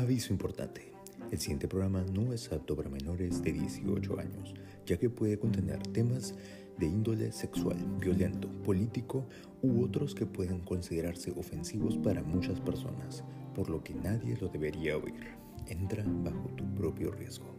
Aviso 0.00 0.32
importante. 0.32 0.94
El 1.30 1.38
siguiente 1.38 1.68
programa 1.68 2.02
no 2.10 2.32
es 2.32 2.50
apto 2.50 2.74
para 2.74 2.88
menores 2.88 3.42
de 3.42 3.52
18 3.52 4.18
años, 4.18 4.54
ya 4.86 4.96
que 4.96 5.10
puede 5.10 5.38
contener 5.38 5.78
temas 5.88 6.34
de 6.78 6.86
índole 6.86 7.30
sexual, 7.32 7.76
violento, 7.98 8.48
político 8.62 9.26
u 9.60 9.84
otros 9.84 10.14
que 10.14 10.24
pueden 10.24 10.60
considerarse 10.60 11.32
ofensivos 11.32 11.98
para 11.98 12.22
muchas 12.22 12.58
personas, 12.60 13.24
por 13.54 13.68
lo 13.68 13.84
que 13.84 13.94
nadie 13.94 14.38
lo 14.40 14.48
debería 14.48 14.96
oír. 14.96 15.34
Entra 15.66 16.02
bajo 16.06 16.48
tu 16.56 16.64
propio 16.74 17.10
riesgo. 17.10 17.54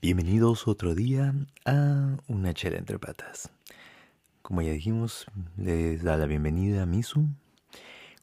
Bienvenidos 0.00 0.66
otro 0.66 0.96
día 0.96 1.32
a 1.64 2.16
una 2.26 2.52
chela 2.52 2.78
entre 2.78 2.98
patas. 2.98 3.48
Como 4.42 4.60
ya 4.60 4.72
dijimos, 4.72 5.26
les 5.56 6.02
da 6.02 6.16
la 6.16 6.26
bienvenida 6.26 6.82
a 6.82 6.86
Misu 6.86 7.28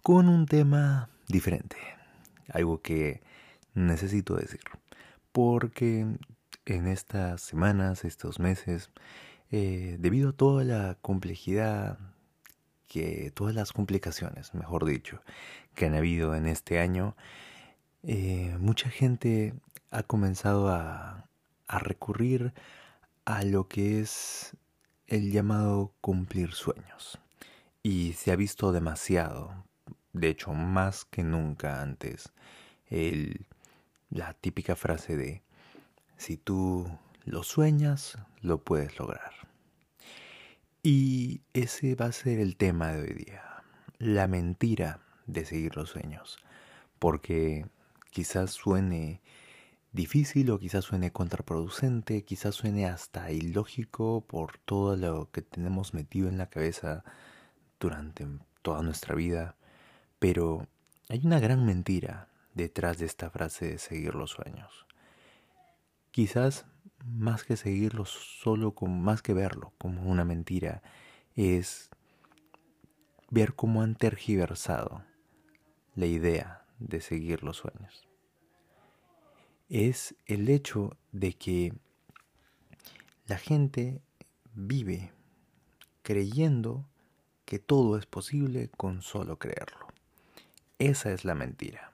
con 0.03 0.27
un 0.27 0.47
tema 0.47 1.09
diferente, 1.29 1.77
algo 2.49 2.81
que 2.81 3.21
necesito 3.73 4.35
decir, 4.35 4.59
porque 5.31 6.05
en 6.65 6.87
estas 6.87 7.39
semanas, 7.41 8.03
estos 8.03 8.37
meses, 8.39 8.91
eh, 9.49 9.95
debido 9.97 10.31
a 10.31 10.33
toda 10.33 10.65
la 10.65 10.97
complejidad, 11.01 11.97
que 12.89 13.31
todas 13.33 13.55
las 13.55 13.71
complicaciones, 13.71 14.53
mejor 14.53 14.83
dicho, 14.85 15.21
que 15.73 15.85
han 15.85 15.95
habido 15.95 16.35
en 16.35 16.47
este 16.47 16.79
año, 16.79 17.15
eh, 18.03 18.57
mucha 18.59 18.89
gente 18.89 19.53
ha 19.89 20.03
comenzado 20.03 20.67
a, 20.67 21.29
a 21.67 21.79
recurrir 21.79 22.53
a 23.23 23.43
lo 23.45 23.69
que 23.69 24.01
es 24.01 24.57
el 25.09 25.31
llamado 25.31 25.91
cumplir 26.01 26.53
sueños. 26.53 27.19
Y 27.81 28.13
se 28.13 28.31
ha 28.31 28.35
visto 28.35 28.71
demasiado, 28.71 29.65
de 30.13 30.29
hecho 30.29 30.53
más 30.53 31.05
que 31.05 31.23
nunca 31.23 31.81
antes, 31.81 32.31
el, 32.87 33.45
la 34.09 34.33
típica 34.33 34.75
frase 34.75 35.17
de, 35.17 35.41
si 36.17 36.37
tú 36.37 36.87
lo 37.25 37.43
sueñas, 37.43 38.17
lo 38.41 38.63
puedes 38.63 38.99
lograr. 38.99 39.31
Y 40.83 41.41
ese 41.53 41.95
va 41.95 42.05
a 42.05 42.11
ser 42.11 42.39
el 42.39 42.55
tema 42.55 42.93
de 42.93 43.01
hoy 43.01 43.13
día, 43.25 43.63
la 43.97 44.27
mentira 44.27 44.99
de 45.25 45.43
seguir 45.43 45.75
los 45.75 45.89
sueños, 45.89 46.37
porque 46.99 47.65
quizás 48.11 48.51
suene 48.51 49.21
difícil 49.91 50.51
o 50.51 50.59
quizás 50.59 50.85
suene 50.85 51.11
contraproducente, 51.11 52.23
quizás 52.23 52.55
suene 52.55 52.85
hasta 52.85 53.31
ilógico 53.31 54.21
por 54.21 54.57
todo 54.59 54.95
lo 54.95 55.31
que 55.31 55.41
tenemos 55.41 55.93
metido 55.93 56.29
en 56.29 56.37
la 56.37 56.49
cabeza 56.49 57.03
durante 57.79 58.27
toda 58.61 58.83
nuestra 58.83 59.15
vida, 59.15 59.55
pero 60.19 60.67
hay 61.09 61.21
una 61.25 61.39
gran 61.39 61.65
mentira 61.65 62.29
detrás 62.53 62.97
de 62.97 63.05
esta 63.05 63.29
frase 63.29 63.65
de 63.65 63.77
seguir 63.79 64.15
los 64.15 64.31
sueños. 64.31 64.85
Quizás 66.11 66.65
más 67.05 67.43
que 67.43 67.55
seguirlo 67.55 68.05
solo 68.05 68.75
como 68.75 68.97
más 68.97 69.21
que 69.21 69.33
verlo 69.33 69.73
como 69.77 70.03
una 70.03 70.25
mentira 70.25 70.83
es 71.35 71.89
ver 73.29 73.55
cómo 73.55 73.81
han 73.81 73.95
tergiversado 73.95 75.03
la 75.95 76.07
idea 76.07 76.65
de 76.79 76.99
seguir 76.99 77.43
los 77.43 77.57
sueños 77.57 78.08
es 79.69 80.15
el 80.25 80.49
hecho 80.49 80.97
de 81.11 81.33
que 81.33 81.73
la 83.27 83.37
gente 83.37 84.01
vive 84.55 85.11
creyendo 86.01 86.85
que 87.45 87.59
todo 87.59 87.97
es 87.97 88.07
posible 88.07 88.69
con 88.75 89.03
solo 89.03 89.37
creerlo. 89.37 89.87
Esa 90.79 91.11
es 91.11 91.23
la 91.23 91.35
mentira, 91.35 91.91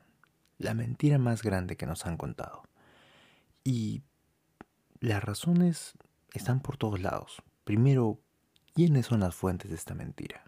la 0.58 0.74
mentira 0.74 1.18
más 1.18 1.44
grande 1.44 1.76
que 1.76 1.86
nos 1.86 2.06
han 2.06 2.16
contado. 2.18 2.64
Y 3.64 4.04
las 5.02 5.24
razones 5.24 5.94
están 6.34 6.62
por 6.62 6.78
todos 6.78 7.02
lados. 7.02 7.42
Primero, 7.66 8.20
¿quiénes 8.74 9.08
son 9.08 9.20
las 9.20 9.36
fuentes 9.36 9.70
de 9.70 9.76
esta 9.76 9.96
mentira? 9.96 10.44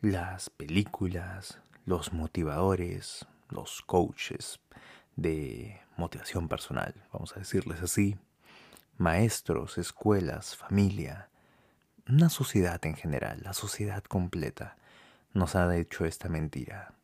Las 0.00 0.48
películas, 0.48 1.60
los 1.84 2.12
motivadores, 2.12 3.26
los 3.48 3.82
coaches, 3.82 4.60
de 5.16 5.80
motivación 5.96 6.48
personal, 6.48 6.94
vamos 7.12 7.36
a 7.36 7.40
decirles 7.40 7.82
así, 7.82 8.16
maestros, 8.98 9.78
escuelas, 9.78 10.56
familia, 10.56 11.28
una 12.08 12.28
sociedad 12.28 12.84
en 12.84 12.94
general, 12.94 13.40
la 13.42 13.52
sociedad 13.52 14.02
completa, 14.02 14.76
nos 15.34 15.56
ha 15.56 15.74
hecho 15.76 16.04
esta 16.04 16.28
mentira. 16.28 16.94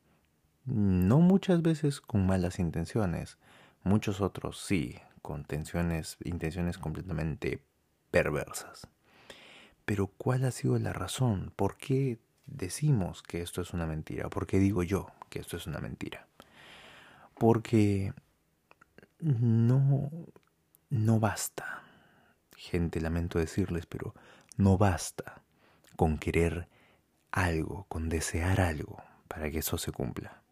No 0.65 1.21
muchas 1.21 1.63
veces 1.63 2.01
con 2.01 2.27
malas 2.27 2.59
intenciones, 2.59 3.39
muchos 3.85 4.21
otros 4.21 4.61
sí, 4.61 4.99
con 5.23 5.45
tensiones, 5.45 6.17
intenciones 6.25 6.79
completamente 6.79 7.63
perversas. 8.11 8.89
Pero 9.85 10.09
¿cuál 10.09 10.45
ha 10.45 10.51
sido 10.51 10.79
la 10.79 10.93
razón? 10.93 11.53
¿Por 11.57 11.77
qué 11.77 12.19
decimos 12.47 13.23
que 13.23 13.41
esto 13.41 13.63
es 13.63 13.73
una 13.73 13.87
mentira? 13.87 14.29
¿Por 14.29 14.47
qué 14.47 14.59
digo 14.59 14.83
yo 14.83 15.07
que 15.31 15.39
esto 15.39 15.57
es 15.57 15.67
una 15.67 15.79
mentira? 15.79 16.27
Porque 17.39 18.13
no, 19.21 20.11
no 20.91 21.21
basta, 21.21 21.83
gente, 22.57 23.01
lamento 23.01 23.39
decirles, 23.39 23.87
pero 23.87 24.15
no 24.57 24.77
basta 24.77 25.43
con 25.97 26.19
querer 26.19 26.69
algo, 27.31 27.87
con 27.89 28.09
desear 28.09 28.61
algo 28.61 29.03
para 29.29 29.51
que 29.51 29.59
eso 29.59 29.79
se 29.79 29.93
cumpla. 29.93 30.43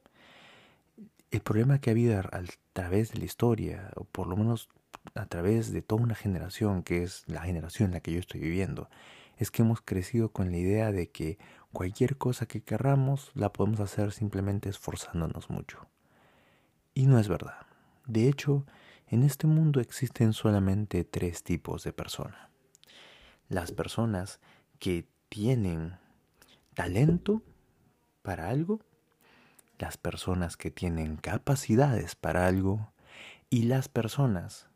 El 1.31 1.41
problema 1.41 1.81
que 1.81 1.91
ha 1.91 1.93
habido 1.93 2.19
a 2.19 2.43
través 2.73 3.13
de 3.13 3.19
la 3.19 3.25
historia, 3.25 3.91
o 3.97 4.05
por 4.05 4.27
lo 4.29 4.37
menos 4.37 4.69
a 5.15 5.27
través 5.27 5.73
de 5.73 5.83
toda 5.83 6.03
una 6.03 6.15
generación, 6.15 6.83
que 6.83 7.03
es 7.03 7.25
la 7.27 7.43
generación 7.43 7.89
en 7.89 7.95
la 7.95 8.01
que 8.01 8.13
yo 8.13 8.21
estoy 8.21 8.41
viviendo, 8.41 8.89
es 9.37 9.51
que 9.51 9.63
hemos 9.63 9.81
crecido 9.81 10.31
con 10.31 10.51
la 10.51 10.57
idea 10.57 10.93
de 10.93 11.11
que 11.11 11.39
cualquier 11.73 12.17
cosa 12.17 12.47
que 12.47 12.63
querramos 12.63 13.31
la 13.35 13.53
podemos 13.53 13.81
hacer 13.81 14.13
simplemente 14.13 14.69
esforzándonos 14.69 15.51
mucho. 15.51 15.87
Y 16.97 17.05
no 17.05 17.19
es 17.19 17.29
verdad. 17.29 17.67
De 18.07 18.27
hecho, 18.27 18.65
en 19.09 19.23
este 19.23 19.47
mundo 19.47 19.81
existen 19.81 20.33
solamente 20.33 21.05
tres 21.05 21.43
tipos 21.43 21.85
de 21.85 21.93
personas. 21.93 22.49
Las 23.51 23.71
personas 23.71 24.41
que 24.79 25.07
tienen 25.29 25.99
talento 26.73 27.43
para 28.23 28.49
algo, 28.49 28.81
las 29.79 29.99
personas 29.99 30.57
que 30.57 30.71
tienen 30.71 31.19
capacidades 31.19 32.15
para 32.17 32.47
algo 32.47 32.91
y 33.51 33.65
las 33.65 33.91
personas 33.91 34.67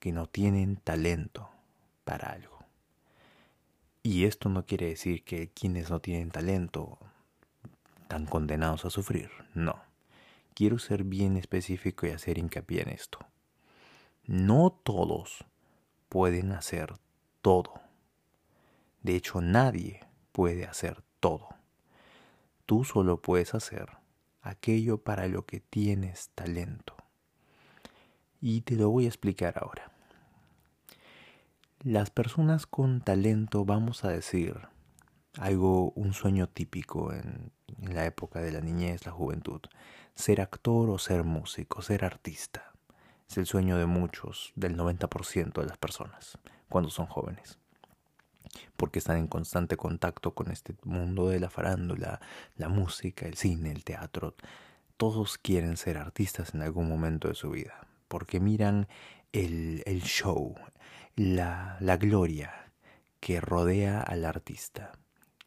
que 0.00 0.10
no 0.10 0.26
tienen 0.26 0.76
talento 0.76 1.50
para 2.06 2.30
algo. 2.32 2.64
Y 4.02 4.24
esto 4.24 4.48
no 4.48 4.64
quiere 4.64 4.86
decir 4.86 5.22
que 5.22 5.50
quienes 5.50 5.90
no 5.90 6.00
tienen 6.00 6.30
talento 6.30 6.98
están 8.00 8.24
condenados 8.24 8.86
a 8.86 8.90
sufrir, 8.90 9.28
no 9.52 9.87
quiero 10.58 10.80
ser 10.80 11.04
bien 11.04 11.36
específico 11.36 12.04
y 12.04 12.10
hacer 12.10 12.36
hincapié 12.36 12.82
en 12.82 12.88
esto. 12.88 13.20
No 14.26 14.72
todos 14.82 15.44
pueden 16.08 16.50
hacer 16.50 16.94
todo. 17.42 17.74
De 19.04 19.14
hecho, 19.14 19.40
nadie 19.40 20.00
puede 20.32 20.64
hacer 20.64 21.04
todo. 21.20 21.48
Tú 22.66 22.82
solo 22.82 23.22
puedes 23.22 23.54
hacer 23.54 23.86
aquello 24.42 24.98
para 24.98 25.28
lo 25.28 25.46
que 25.46 25.60
tienes 25.60 26.30
talento. 26.34 26.96
Y 28.40 28.62
te 28.62 28.74
lo 28.74 28.90
voy 28.90 29.04
a 29.04 29.08
explicar 29.08 29.62
ahora. 29.62 29.92
Las 31.84 32.10
personas 32.10 32.66
con 32.66 33.00
talento, 33.00 33.64
vamos 33.64 34.04
a 34.04 34.08
decir, 34.08 34.56
algo, 35.36 35.92
un 35.92 36.14
sueño 36.14 36.48
típico 36.48 37.12
en, 37.12 37.52
la 37.82 38.06
época 38.06 38.40
de 38.40 38.50
la 38.50 38.60
niñez, 38.60 39.06
la 39.06 39.12
juventud, 39.12 39.60
ser 40.14 40.40
actor 40.40 40.90
o 40.90 40.98
ser 40.98 41.24
músico, 41.24 41.82
ser 41.82 42.04
artista. 42.04 42.72
Es 43.28 43.38
el 43.38 43.46
sueño 43.46 43.76
de 43.76 43.86
muchos, 43.86 44.52
del 44.56 44.76
90% 44.76 45.60
de 45.60 45.66
las 45.66 45.78
personas, 45.78 46.38
cuando 46.68 46.90
son 46.90 47.06
jóvenes. 47.06 47.58
Porque 48.76 48.98
están 48.98 49.18
en 49.18 49.26
constante 49.28 49.76
contacto 49.76 50.34
con 50.34 50.50
este 50.50 50.74
mundo 50.82 51.28
de 51.28 51.38
la 51.38 51.50
farándula, 51.50 52.20
la 52.56 52.68
música, 52.68 53.26
el 53.26 53.36
cine, 53.36 53.70
el 53.70 53.84
teatro. 53.84 54.34
Todos 54.96 55.38
quieren 55.38 55.76
ser 55.76 55.98
artistas 55.98 56.54
en 56.54 56.62
algún 56.62 56.88
momento 56.88 57.28
de 57.28 57.34
su 57.34 57.50
vida. 57.50 57.86
Porque 58.08 58.40
miran 58.40 58.88
el, 59.32 59.82
el 59.84 60.02
show, 60.02 60.54
la, 61.14 61.76
la 61.80 61.96
gloria 61.96 62.72
que 63.20 63.40
rodea 63.40 64.00
al 64.00 64.24
artista. 64.24 64.92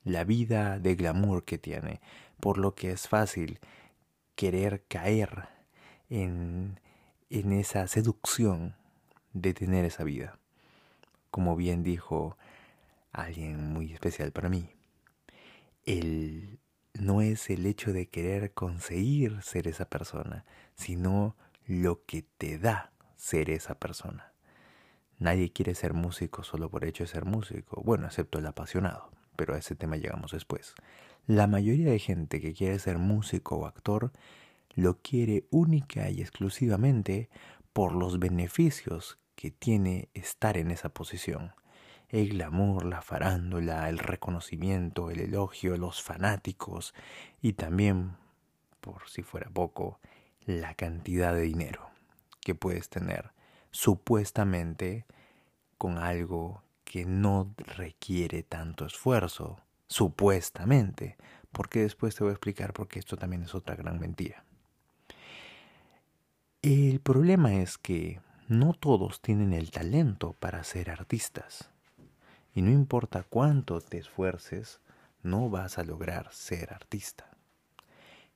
La 0.03 0.23
vida 0.23 0.79
de 0.79 0.95
glamour 0.95 1.43
que 1.43 1.57
tiene. 1.57 2.01
Por 2.39 2.57
lo 2.57 2.73
que 2.73 2.91
es 2.91 3.07
fácil 3.07 3.59
querer 4.35 4.83
caer 4.87 5.49
en, 6.09 6.79
en 7.29 7.51
esa 7.53 7.87
seducción 7.87 8.75
de 9.33 9.53
tener 9.53 9.85
esa 9.85 10.03
vida. 10.03 10.39
Como 11.29 11.55
bien 11.55 11.83
dijo 11.83 12.37
alguien 13.11 13.71
muy 13.71 13.93
especial 13.93 14.31
para 14.31 14.49
mí, 14.49 14.69
el, 15.85 16.59
no 16.93 17.21
es 17.21 17.49
el 17.49 17.65
hecho 17.65 17.93
de 17.93 18.09
querer 18.09 18.53
conseguir 18.53 19.41
ser 19.41 19.67
esa 19.67 19.85
persona, 19.85 20.45
sino 20.75 21.35
lo 21.65 22.05
que 22.05 22.23
te 22.37 22.57
da 22.57 22.91
ser 23.15 23.49
esa 23.49 23.75
persona. 23.75 24.33
Nadie 25.19 25.51
quiere 25.51 25.75
ser 25.75 25.93
músico 25.93 26.43
solo 26.43 26.69
por 26.69 26.83
hecho 26.83 27.03
de 27.03 27.07
ser 27.07 27.25
músico, 27.25 27.81
bueno, 27.83 28.07
excepto 28.07 28.39
el 28.39 28.47
apasionado, 28.47 29.11
pero 29.41 29.55
a 29.55 29.57
ese 29.57 29.73
tema 29.73 29.97
llegamos 29.97 30.33
después. 30.33 30.75
La 31.25 31.47
mayoría 31.47 31.89
de 31.89 31.97
gente 31.97 32.39
que 32.39 32.53
quiere 32.53 32.77
ser 32.77 32.99
músico 32.99 33.55
o 33.55 33.65
actor 33.65 34.11
lo 34.75 34.99
quiere 35.01 35.47
única 35.49 36.11
y 36.11 36.21
exclusivamente 36.21 37.27
por 37.73 37.95
los 37.95 38.19
beneficios 38.19 39.17
que 39.35 39.49
tiene 39.49 40.09
estar 40.13 40.57
en 40.57 40.69
esa 40.69 40.89
posición. 40.89 41.53
El 42.09 42.29
glamour, 42.29 42.85
la 42.85 43.01
farándula, 43.01 43.89
el 43.89 43.97
reconocimiento, 43.97 45.09
el 45.09 45.21
elogio, 45.21 45.75
los 45.75 46.03
fanáticos 46.03 46.93
y 47.41 47.53
también, 47.53 48.11
por 48.79 49.09
si 49.09 49.23
fuera 49.23 49.49
poco, 49.49 49.99
la 50.45 50.75
cantidad 50.75 51.33
de 51.33 51.41
dinero 51.41 51.89
que 52.41 52.53
puedes 52.53 52.89
tener 52.89 53.31
supuestamente 53.71 55.07
con 55.79 55.97
algo 55.97 56.61
que 56.91 57.05
no 57.05 57.55
requiere 57.57 58.43
tanto 58.43 58.85
esfuerzo, 58.85 59.61
supuestamente, 59.87 61.15
porque 61.53 61.83
después 61.83 62.15
te 62.15 62.25
voy 62.25 62.31
a 62.31 62.33
explicar 62.33 62.73
por 62.73 62.89
qué 62.89 62.99
esto 62.99 63.15
también 63.15 63.43
es 63.43 63.55
otra 63.55 63.77
gran 63.77 63.97
mentira. 63.97 64.43
El 66.61 66.99
problema 66.99 67.53
es 67.53 67.77
que 67.77 68.19
no 68.49 68.73
todos 68.73 69.21
tienen 69.21 69.53
el 69.53 69.71
talento 69.71 70.33
para 70.33 70.65
ser 70.65 70.89
artistas. 70.89 71.69
Y 72.53 72.61
no 72.61 72.71
importa 72.71 73.23
cuánto 73.23 73.79
te 73.79 73.97
esfuerces, 73.97 74.81
no 75.23 75.49
vas 75.49 75.77
a 75.77 75.85
lograr 75.85 76.27
ser 76.33 76.73
artista. 76.73 77.29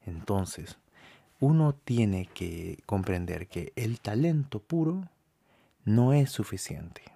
Entonces, 0.05 0.77
uno 1.41 1.75
tiene 1.75 2.27
que 2.27 2.81
comprender 2.85 3.49
que 3.49 3.73
el 3.75 3.99
talento 3.99 4.61
puro 4.61 5.09
no 5.83 6.13
es 6.13 6.31
suficiente. 6.31 7.14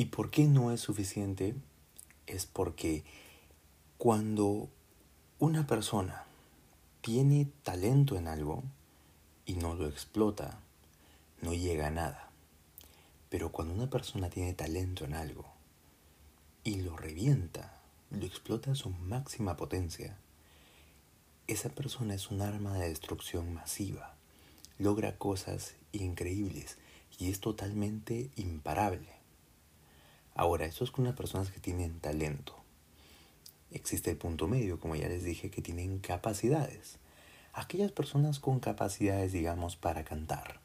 ¿Y 0.00 0.06
por 0.06 0.30
qué 0.30 0.46
no 0.46 0.72
es 0.72 0.80
suficiente? 0.80 1.54
Es 2.26 2.46
porque 2.46 3.04
cuando 3.98 4.70
una 5.38 5.66
persona 5.66 6.24
tiene 7.02 7.48
talento 7.64 8.16
en 8.16 8.26
algo 8.26 8.62
y 9.44 9.56
no 9.56 9.74
lo 9.74 9.86
explota, 9.86 10.58
no 11.42 11.52
llega 11.52 11.88
a 11.88 11.90
nada. 11.90 12.30
Pero 13.28 13.52
cuando 13.52 13.74
una 13.74 13.90
persona 13.90 14.30
tiene 14.30 14.54
talento 14.54 15.04
en 15.04 15.12
algo 15.12 15.44
y 16.64 16.76
lo 16.76 16.96
revienta, 16.96 17.78
lo 18.08 18.24
explota 18.24 18.70
a 18.70 18.76
su 18.76 18.88
máxima 18.88 19.58
potencia, 19.58 20.16
esa 21.46 21.68
persona 21.68 22.14
es 22.14 22.30
un 22.30 22.40
arma 22.40 22.72
de 22.78 22.88
destrucción 22.88 23.52
masiva. 23.52 24.14
Logra 24.78 25.18
cosas 25.18 25.74
increíbles 25.92 26.78
y 27.18 27.28
es 27.28 27.40
totalmente 27.40 28.30
imparable. 28.36 29.19
Ahora, 30.40 30.64
eso 30.64 30.84
es 30.84 30.90
con 30.90 31.04
las 31.04 31.14
personas 31.14 31.50
que 31.50 31.60
tienen 31.60 32.00
talento. 32.00 32.54
Existe 33.72 34.10
el 34.10 34.16
punto 34.16 34.48
medio, 34.48 34.80
como 34.80 34.96
ya 34.96 35.06
les 35.06 35.22
dije, 35.22 35.50
que 35.50 35.60
tienen 35.60 35.98
capacidades. 35.98 36.96
Aquellas 37.52 37.92
personas 37.92 38.40
con 38.40 38.58
capacidades, 38.58 39.32
digamos, 39.32 39.76
para 39.76 40.02
cantar. 40.02 40.60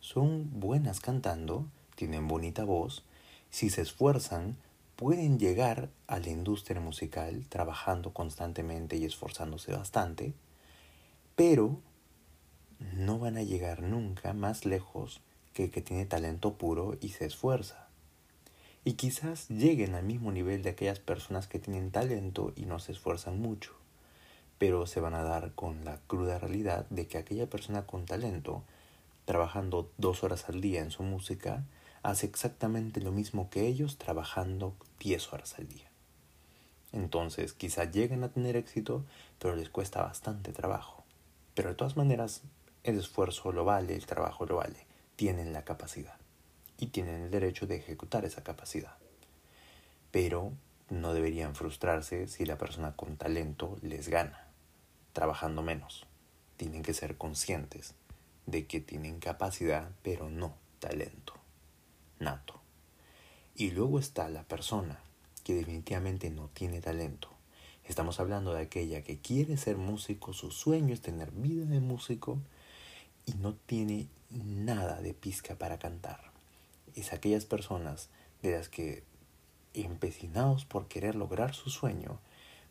Son 0.00 0.58
buenas 0.58 1.00
cantando, 1.00 1.66
tienen 1.94 2.26
bonita 2.26 2.64
voz, 2.64 3.04
si 3.50 3.68
se 3.68 3.82
esfuerzan, 3.82 4.56
pueden 4.96 5.38
llegar 5.38 5.90
a 6.06 6.18
la 6.18 6.30
industria 6.30 6.80
musical 6.80 7.44
trabajando 7.50 8.14
constantemente 8.14 8.96
y 8.96 9.04
esforzándose 9.04 9.72
bastante, 9.72 10.32
pero 11.36 11.82
no 12.94 13.18
van 13.18 13.36
a 13.36 13.42
llegar 13.42 13.82
nunca 13.82 14.32
más 14.32 14.64
lejos 14.64 15.20
que 15.52 15.64
el 15.64 15.70
que 15.70 15.82
tiene 15.82 16.06
talento 16.06 16.54
puro 16.54 16.96
y 17.02 17.10
se 17.10 17.26
esfuerza. 17.26 17.91
Y 18.84 18.94
quizás 18.94 19.48
lleguen 19.48 19.94
al 19.94 20.02
mismo 20.02 20.32
nivel 20.32 20.64
de 20.64 20.70
aquellas 20.70 20.98
personas 20.98 21.46
que 21.46 21.60
tienen 21.60 21.92
talento 21.92 22.52
y 22.56 22.64
no 22.64 22.80
se 22.80 22.90
esfuerzan 22.90 23.38
mucho, 23.38 23.74
pero 24.58 24.88
se 24.88 24.98
van 24.98 25.14
a 25.14 25.22
dar 25.22 25.52
con 25.54 25.84
la 25.84 26.00
cruda 26.08 26.40
realidad 26.40 26.86
de 26.90 27.06
que 27.06 27.16
aquella 27.16 27.48
persona 27.48 27.86
con 27.86 28.06
talento, 28.06 28.64
trabajando 29.24 29.88
dos 29.98 30.24
horas 30.24 30.48
al 30.48 30.60
día 30.60 30.80
en 30.80 30.90
su 30.90 31.04
música, 31.04 31.62
hace 32.02 32.26
exactamente 32.26 33.00
lo 33.00 33.12
mismo 33.12 33.50
que 33.50 33.68
ellos 33.68 33.98
trabajando 33.98 34.74
10 34.98 35.32
horas 35.32 35.54
al 35.60 35.68
día. 35.68 35.88
Entonces, 36.90 37.52
quizá 37.52 37.84
lleguen 37.84 38.24
a 38.24 38.32
tener 38.32 38.56
éxito, 38.56 39.04
pero 39.38 39.54
les 39.54 39.68
cuesta 39.68 40.02
bastante 40.02 40.50
trabajo. 40.50 41.04
Pero 41.54 41.68
de 41.68 41.76
todas 41.76 41.96
maneras, 41.96 42.42
el 42.82 42.98
esfuerzo 42.98 43.52
lo 43.52 43.64
vale, 43.64 43.94
el 43.94 44.06
trabajo 44.06 44.44
lo 44.44 44.56
vale. 44.56 44.86
Tienen 45.14 45.52
la 45.52 45.64
capacidad 45.64 46.21
y 46.78 46.86
tienen 46.88 47.22
el 47.22 47.30
derecho 47.30 47.66
de 47.66 47.76
ejecutar 47.76 48.24
esa 48.24 48.42
capacidad. 48.42 48.96
Pero 50.10 50.52
no 50.90 51.14
deberían 51.14 51.54
frustrarse 51.54 52.28
si 52.28 52.44
la 52.44 52.58
persona 52.58 52.96
con 52.96 53.16
talento 53.16 53.78
les 53.82 54.08
gana, 54.08 54.48
trabajando 55.12 55.62
menos. 55.62 56.06
Tienen 56.56 56.82
que 56.82 56.94
ser 56.94 57.16
conscientes 57.16 57.94
de 58.46 58.66
que 58.66 58.80
tienen 58.80 59.20
capacidad, 59.20 59.90
pero 60.02 60.28
no 60.28 60.54
talento 60.80 61.42
nato. 62.22 62.60
Y 63.54 63.72
luego 63.72 63.98
está 63.98 64.28
la 64.30 64.44
persona 64.44 64.98
que 65.44 65.54
definitivamente 65.54 66.30
no 66.30 66.48
tiene 66.48 66.80
talento. 66.80 67.28
Estamos 67.84 68.20
hablando 68.20 68.54
de 68.54 68.62
aquella 68.62 69.02
que 69.02 69.18
quiere 69.18 69.56
ser 69.56 69.76
músico, 69.76 70.32
su 70.32 70.50
sueño 70.50 70.94
es 70.94 71.02
tener 71.02 71.32
vida 71.32 71.66
de 71.66 71.80
músico 71.80 72.38
y 73.26 73.34
no 73.34 73.54
tiene 73.54 74.06
nada 74.30 75.00
de 75.02 75.12
pizca 75.12 75.56
para 75.56 75.78
cantar. 75.78 76.31
Es 76.94 77.12
aquellas 77.12 77.44
personas 77.44 78.08
de 78.42 78.52
las 78.52 78.68
que, 78.68 79.04
empecinados 79.74 80.64
por 80.64 80.88
querer 80.88 81.14
lograr 81.14 81.54
su 81.54 81.70
sueño, 81.70 82.18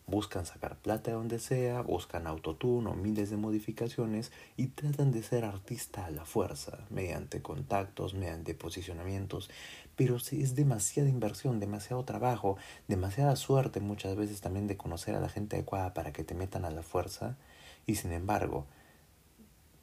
buscan 0.08 0.46
sacar 0.46 0.78
plata 0.78 1.12
de 1.12 1.18
donde 1.18 1.40
sea, 1.40 1.82
buscan 1.82 2.28
autotune 2.28 2.90
o 2.90 2.94
miles 2.94 3.30
de 3.30 3.38
modificaciones 3.38 4.32
y 4.58 4.68
tratan 4.68 5.12
de 5.12 5.24
ser 5.24 5.46
artista 5.46 6.06
a 6.06 6.12
la 6.12 6.26
fuerza, 6.26 6.80
mediante 6.90 7.42
contactos, 7.42 8.14
mediante 8.14 8.54
posicionamientos, 8.54 9.50
pero 9.96 10.18
es 10.18 10.56
demasiada 10.56 11.10
inversión, 11.10 11.60
demasiado 11.60 12.04
trabajo, 12.04 12.58
demasiada 12.88 13.36
suerte 13.36 13.80
muchas 13.80 14.16
veces 14.16 14.42
también 14.42 14.68
de 14.68 14.78
conocer 14.78 15.16
a 15.16 15.22
la 15.22 15.30
gente 15.30 15.56
adecuada 15.56 15.94
para 15.94 16.12
que 16.12 16.24
te 16.24 16.36
metan 16.36 16.66
a 16.66 16.72
la 16.72 16.84
fuerza. 16.84 17.38
Y 17.86 17.96
sin 17.96 18.12
embargo, 18.12 18.66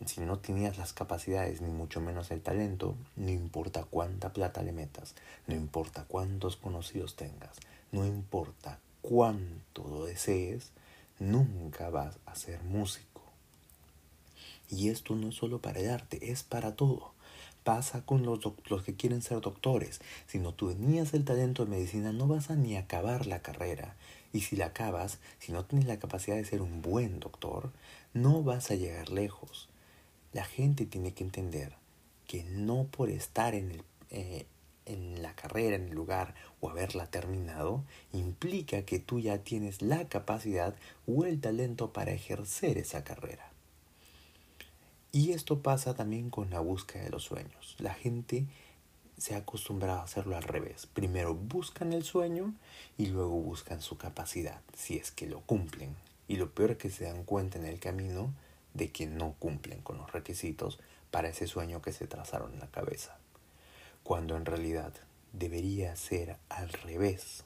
si 0.06 0.20
no 0.20 0.38
tenías 0.38 0.78
las 0.78 0.92
capacidades 0.92 1.60
ni 1.60 1.70
mucho 1.70 2.00
menos 2.00 2.30
el 2.30 2.40
talento, 2.40 2.94
no 3.16 3.30
importa 3.30 3.84
cuánta 3.84 4.32
plata 4.32 4.62
le 4.62 4.72
metas, 4.72 5.14
no 5.46 5.54
importa 5.54 6.04
cuántos 6.04 6.56
conocidos 6.56 7.16
tengas, 7.16 7.56
no 7.90 8.06
importa 8.06 8.78
cuanto 9.02 9.88
lo 9.88 10.04
desees, 10.04 10.70
nunca 11.18 11.90
vas 11.90 12.16
a 12.26 12.34
ser 12.36 12.62
músico. 12.62 13.22
Y 14.70 14.90
esto 14.90 15.14
no 15.14 15.30
es 15.30 15.34
solo 15.34 15.60
para 15.60 15.80
el 15.80 15.90
arte, 15.90 16.30
es 16.30 16.42
para 16.42 16.76
todo. 16.76 17.12
Pasa 17.64 18.02
con 18.04 18.24
los, 18.24 18.40
los 18.68 18.82
que 18.82 18.94
quieren 18.94 19.22
ser 19.22 19.40
doctores. 19.40 20.00
Si 20.26 20.38
no 20.38 20.54
tenías 20.54 21.12
el 21.14 21.24
talento 21.24 21.64
de 21.64 21.70
medicina, 21.70 22.12
no 22.12 22.28
vas 22.28 22.50
a 22.50 22.56
ni 22.56 22.76
acabar 22.76 23.26
la 23.26 23.40
carrera. 23.40 23.96
Y 24.32 24.40
si 24.42 24.56
la 24.56 24.66
acabas, 24.66 25.18
si 25.38 25.52
no 25.52 25.64
tienes 25.64 25.88
la 25.88 25.98
capacidad 25.98 26.36
de 26.36 26.44
ser 26.44 26.62
un 26.62 26.82
buen 26.82 27.18
doctor, 27.18 27.72
no 28.14 28.42
vas 28.42 28.70
a 28.70 28.74
llegar 28.74 29.10
lejos. 29.10 29.68
La 30.32 30.44
gente 30.44 30.86
tiene 30.86 31.14
que 31.14 31.24
entender 31.24 31.74
que 32.26 32.44
no 32.44 32.84
por 32.84 33.10
estar 33.10 33.54
en 33.54 33.70
el, 33.70 33.82
eh, 34.10 34.46
en 34.86 35.22
la 35.22 35.34
carrera, 35.34 35.76
en 35.76 35.88
el 35.88 35.94
lugar 35.94 36.34
o 36.60 36.70
haberla 36.70 37.06
terminado, 37.06 37.84
implica 38.12 38.82
que 38.82 38.98
tú 38.98 39.20
ya 39.20 39.38
tienes 39.38 39.82
la 39.82 40.08
capacidad 40.08 40.74
o 41.06 41.24
el 41.24 41.40
talento 41.40 41.92
para 41.92 42.12
ejercer 42.12 42.78
esa 42.78 43.04
carrera. 43.04 43.50
Y 45.12 45.32
esto 45.32 45.62
pasa 45.62 45.94
también 45.94 46.30
con 46.30 46.50
la 46.50 46.60
búsqueda 46.60 47.04
de 47.04 47.10
los 47.10 47.24
sueños. 47.24 47.76
La 47.78 47.94
gente 47.94 48.46
se 49.16 49.34
ha 49.34 49.38
acostumbrado 49.38 50.00
a 50.00 50.04
hacerlo 50.04 50.36
al 50.36 50.42
revés. 50.42 50.86
Primero 50.86 51.34
buscan 51.34 51.92
el 51.92 52.04
sueño 52.04 52.54
y 52.96 53.06
luego 53.06 53.40
buscan 53.40 53.80
su 53.80 53.96
capacidad, 53.96 54.60
si 54.76 54.96
es 54.96 55.10
que 55.10 55.26
lo 55.26 55.40
cumplen. 55.40 55.96
Y 56.28 56.36
lo 56.36 56.50
peor 56.50 56.72
es 56.72 56.76
que 56.76 56.90
se 56.90 57.04
dan 57.04 57.24
cuenta 57.24 57.58
en 57.58 57.64
el 57.64 57.80
camino 57.80 58.32
de 58.74 58.90
que 58.90 59.06
no 59.06 59.34
cumplen 59.38 59.80
con 59.82 59.98
los 59.98 60.12
requisitos 60.12 60.78
para 61.10 61.28
ese 61.28 61.46
sueño 61.46 61.82
que 61.82 61.92
se 61.92 62.06
trazaron 62.06 62.54
en 62.54 62.60
la 62.60 62.70
cabeza 62.70 63.18
cuando 64.08 64.38
en 64.38 64.46
realidad 64.46 64.94
debería 65.34 65.94
ser 65.94 66.38
al 66.48 66.70
revés. 66.70 67.44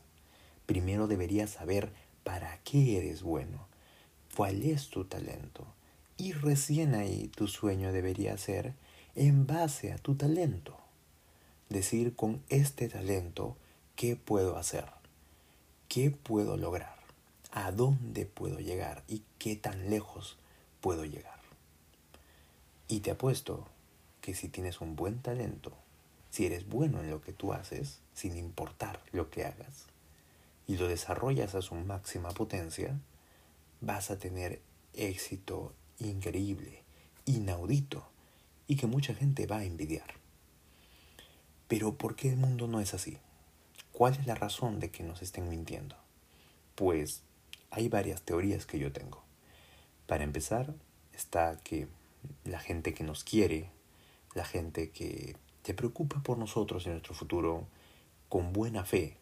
Primero 0.65 1.09
deberías 1.09 1.51
saber 1.51 1.91
para 2.23 2.57
qué 2.59 2.99
eres 2.99 3.25
bueno, 3.25 3.67
cuál 4.37 4.63
es 4.63 4.89
tu 4.89 5.05
talento, 5.05 5.67
y 6.17 6.35
recién 6.35 6.95
ahí 6.95 7.27
tu 7.35 7.49
sueño 7.49 7.93
debería 7.93 8.39
ser 8.39 8.75
en 9.17 9.45
base 9.45 9.93
a 9.93 9.99
tu 9.99 10.15
talento. 10.15 10.79
Decir 11.69 12.15
con 12.15 12.41
este 12.49 12.89
talento 12.89 13.57
¿qué 13.97 14.15
puedo 14.15 14.57
hacer? 14.57 14.85
¿Qué 15.89 16.13
puedo 16.13 16.57
lograr? 16.57 16.95
¿A 17.51 17.73
dónde 17.73 18.25
puedo 18.25 18.61
llegar? 18.61 19.03
¿Y 19.09 19.23
qué 19.41 19.57
tan 19.57 19.91
lejos 19.91 20.39
puedo 20.83 21.07
llegar? 21.07 21.41
Y 22.89 23.01
te 23.01 23.13
apuesto 23.13 23.67
que 24.21 24.35
si 24.35 24.49
tienes 24.49 24.83
un 24.83 24.97
buen 24.97 25.23
talento, 25.23 25.73
si 26.29 26.45
eres 26.45 26.69
bueno 26.69 27.01
en 27.01 27.09
lo 27.09 27.23
que 27.23 27.33
tú 27.33 27.55
haces, 27.55 28.01
sin 28.13 28.37
importar 28.37 29.01
lo 29.13 29.31
que 29.31 29.47
hagas, 29.47 29.87
y 30.67 30.77
lo 30.77 30.89
desarrollas 30.89 31.55
a 31.55 31.63
su 31.63 31.75
máxima 31.77 32.31
potencia, 32.31 32.99
vas 33.81 34.11
a 34.11 34.19
tener 34.19 34.61
éxito 34.93 35.73
increíble, 35.99 36.83
inaudito, 37.25 38.07
y 38.67 38.77
que 38.77 38.87
mucha 38.87 39.15
gente 39.15 39.47
va 39.47 39.59
a 39.59 39.65
envidiar. 39.65 40.15
Pero 41.69 41.95
¿por 41.97 42.17
qué 42.17 42.29
el 42.29 42.37
mundo 42.37 42.67
no 42.67 42.81
es 42.81 42.93
así? 42.93 43.19
¿Cuál 43.93 44.15
es 44.15 44.27
la 44.27 44.35
razón 44.35 44.81
de 44.81 44.91
que 44.91 45.03
nos 45.03 45.23
estén 45.23 45.49
mintiendo? 45.49 45.97
Pues 46.75 47.23
hay 47.71 47.89
varias 47.89 48.23
teorías 48.23 48.67
que 48.67 48.79
yo 48.79 48.93
tengo. 48.93 49.23
Para 50.13 50.25
empezar, 50.25 50.75
está 51.15 51.59
que 51.65 51.89
la 52.45 52.59
gente 52.59 52.93
que 52.93 53.03
nos 53.03 53.25
quiere, 53.25 53.71
la 54.35 54.45
gente 54.45 54.91
que 54.91 55.37
se 55.65 55.73
preocupa 55.73 56.23
por 56.23 56.37
nosotros 56.37 56.85
y 56.85 56.91
nuestro 56.91 57.15
futuro 57.15 57.67
con 58.29 58.53
buena 58.53 58.85
fe, 58.85 59.17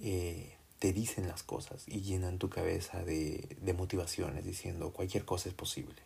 eh, 0.00 0.54
te 0.78 0.94
dicen 0.94 1.28
las 1.28 1.42
cosas 1.42 1.86
y 1.86 2.00
llenan 2.00 2.38
tu 2.38 2.48
cabeza 2.48 3.04
de, 3.04 3.58
motivaciones 3.76 4.42
diciendo 4.46 4.90
cualquier 4.90 5.26
cosa 5.26 5.50
es 5.50 5.54
posible. 5.54 6.00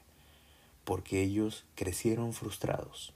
Porque 0.82 1.22
ellos 1.22 1.64
crecieron 1.76 2.32
frustrados, 2.32 3.12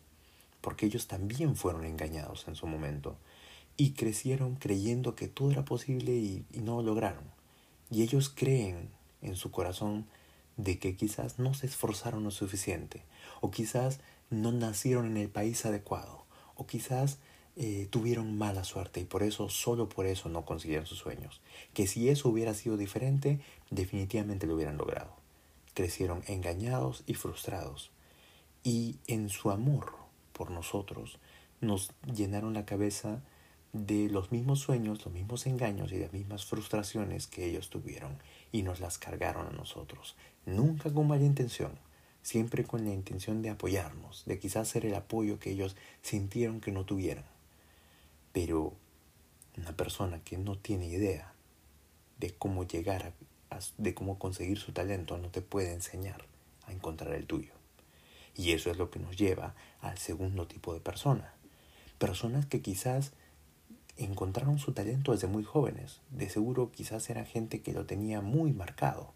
porque 0.61 0.87
ellos 0.87 1.09
también 1.09 1.57
fueron 1.57 1.85
engañados 1.85 2.47
en 2.47 2.55
su 2.55 2.69
momento 2.69 3.17
y 3.77 3.95
crecieron 3.95 4.55
creyendo 4.55 5.17
que 5.17 5.27
todo 5.27 5.51
era 5.51 5.65
posible 5.65 6.13
y, 6.13 6.45
y 6.53 6.61
no 6.61 6.77
lo 6.77 6.83
lograron. 6.83 7.25
Y 7.91 8.05
ellos 8.05 8.29
creen 8.33 8.91
en 9.23 9.35
su 9.35 9.51
corazón 9.51 10.07
de 10.57 10.79
que 10.79 10.97
quizás 10.97 11.39
no 11.39 11.55
se 11.55 11.67
esforzaron 11.67 12.25
lo 12.25 12.31
suficiente, 12.31 13.03
o 13.41 13.51
quizás 13.51 14.01
no 14.31 14.53
nacieron 14.53 15.07
en 15.07 15.17
el 15.17 15.29
país 15.29 15.65
adecuado, 15.67 16.25
o 16.55 16.67
quizás 16.67 17.19
eh, 17.57 17.89
tuvieron 17.91 18.37
mala 18.37 18.65
suerte 18.65 19.01
y 19.01 19.05
por 19.05 19.23
eso, 19.23 19.49
solo 19.49 19.89
por 19.89 20.07
eso 20.07 20.29
no 20.29 20.45
consiguieron 20.45 20.87
sus 20.87 20.99
sueños. 20.99 21.41
Que 21.75 21.87
si 21.87 22.09
eso 22.09 22.29
hubiera 22.29 22.55
sido 22.55 22.77
diferente, 22.77 23.41
definitivamente 23.71 24.47
lo 24.47 24.55
hubieran 24.55 24.77
logrado. 24.77 25.15
Crecieron 25.75 26.23
engañados 26.27 27.03
y 27.07 27.15
frustrados. 27.15 27.91
Y 28.63 28.97
en 29.07 29.29
su 29.29 29.51
amor 29.51 30.07
por 30.37 30.51
nosotros, 30.51 31.19
nos 31.63 31.93
llenaron 32.15 32.53
la 32.53 32.67
cabeza 32.67 33.23
de 33.73 34.11
los 34.11 34.33
mismos 34.33 34.61
sueños, 34.61 35.03
los 35.05 35.15
mismos 35.15 35.47
engaños 35.47 35.93
y 35.93 35.99
las 35.99 36.13
mismas 36.13 36.45
frustraciones 36.45 37.27
que 37.27 37.47
ellos 37.47 37.71
tuvieron 37.71 38.19
y 38.53 38.63
nos 38.63 38.81
las 38.81 38.99
cargaron 38.99 39.47
a 39.47 39.51
nosotros. 39.51 40.17
Nunca 40.45 40.93
con 40.93 41.09
mala 41.09 41.25
intención, 41.25 41.79
siempre 42.23 42.65
con 42.65 42.85
la 42.85 42.93
intención 42.93 43.43
de 43.43 43.51
apoyarnos, 43.51 44.25
de 44.27 44.39
quizás 44.39 44.69
ser 44.69 44.87
el 44.87 44.95
apoyo 44.95 45.39
que 45.39 45.51
ellos 45.51 45.77
sintieron 46.03 46.61
que 46.61 46.73
no 46.73 46.85
tuvieran. 46.85 47.25
Pero 48.33 48.75
una 49.57 49.77
persona 49.77 50.21
que 50.23 50.37
no 50.37 50.59
tiene 50.59 50.87
idea 50.87 51.33
de 52.19 52.33
cómo 52.35 52.65
llegar 52.65 53.13
a, 53.51 53.59
de 53.79 53.95
cómo 53.95 54.19
conseguir 54.19 54.59
su 54.59 54.73
talento 54.73 55.19
no 55.19 55.31
te 55.31 55.43
puede 55.43 55.73
enseñar 55.73 56.25
a 56.67 56.73
encontrar 56.73 57.15
el 57.15 57.27
tuyo. 57.27 57.53
Y 58.35 58.53
eso 58.53 58.71
es 58.71 58.77
lo 58.77 58.91
que 58.91 58.99
nos 58.99 59.17
lleva 59.17 59.55
al 59.81 59.99
segundo 59.99 60.47
tipo 60.47 60.75
de 60.75 60.81
persona. 60.81 61.33
Personas 61.99 62.45
que 62.45 62.61
quizás 62.61 63.13
encontraron 63.97 64.59
su 64.59 64.73
talento 64.73 65.13
desde 65.13 65.27
muy 65.27 65.45
jóvenes. 65.45 66.01
De 66.11 66.29
seguro 66.29 66.71
quizás 66.71 67.09
era 67.11 67.25
gente 67.25 67.61
que 67.63 67.73
lo 67.73 67.87
tenía 67.87 68.21
muy 68.21 68.53
marcado 68.53 69.13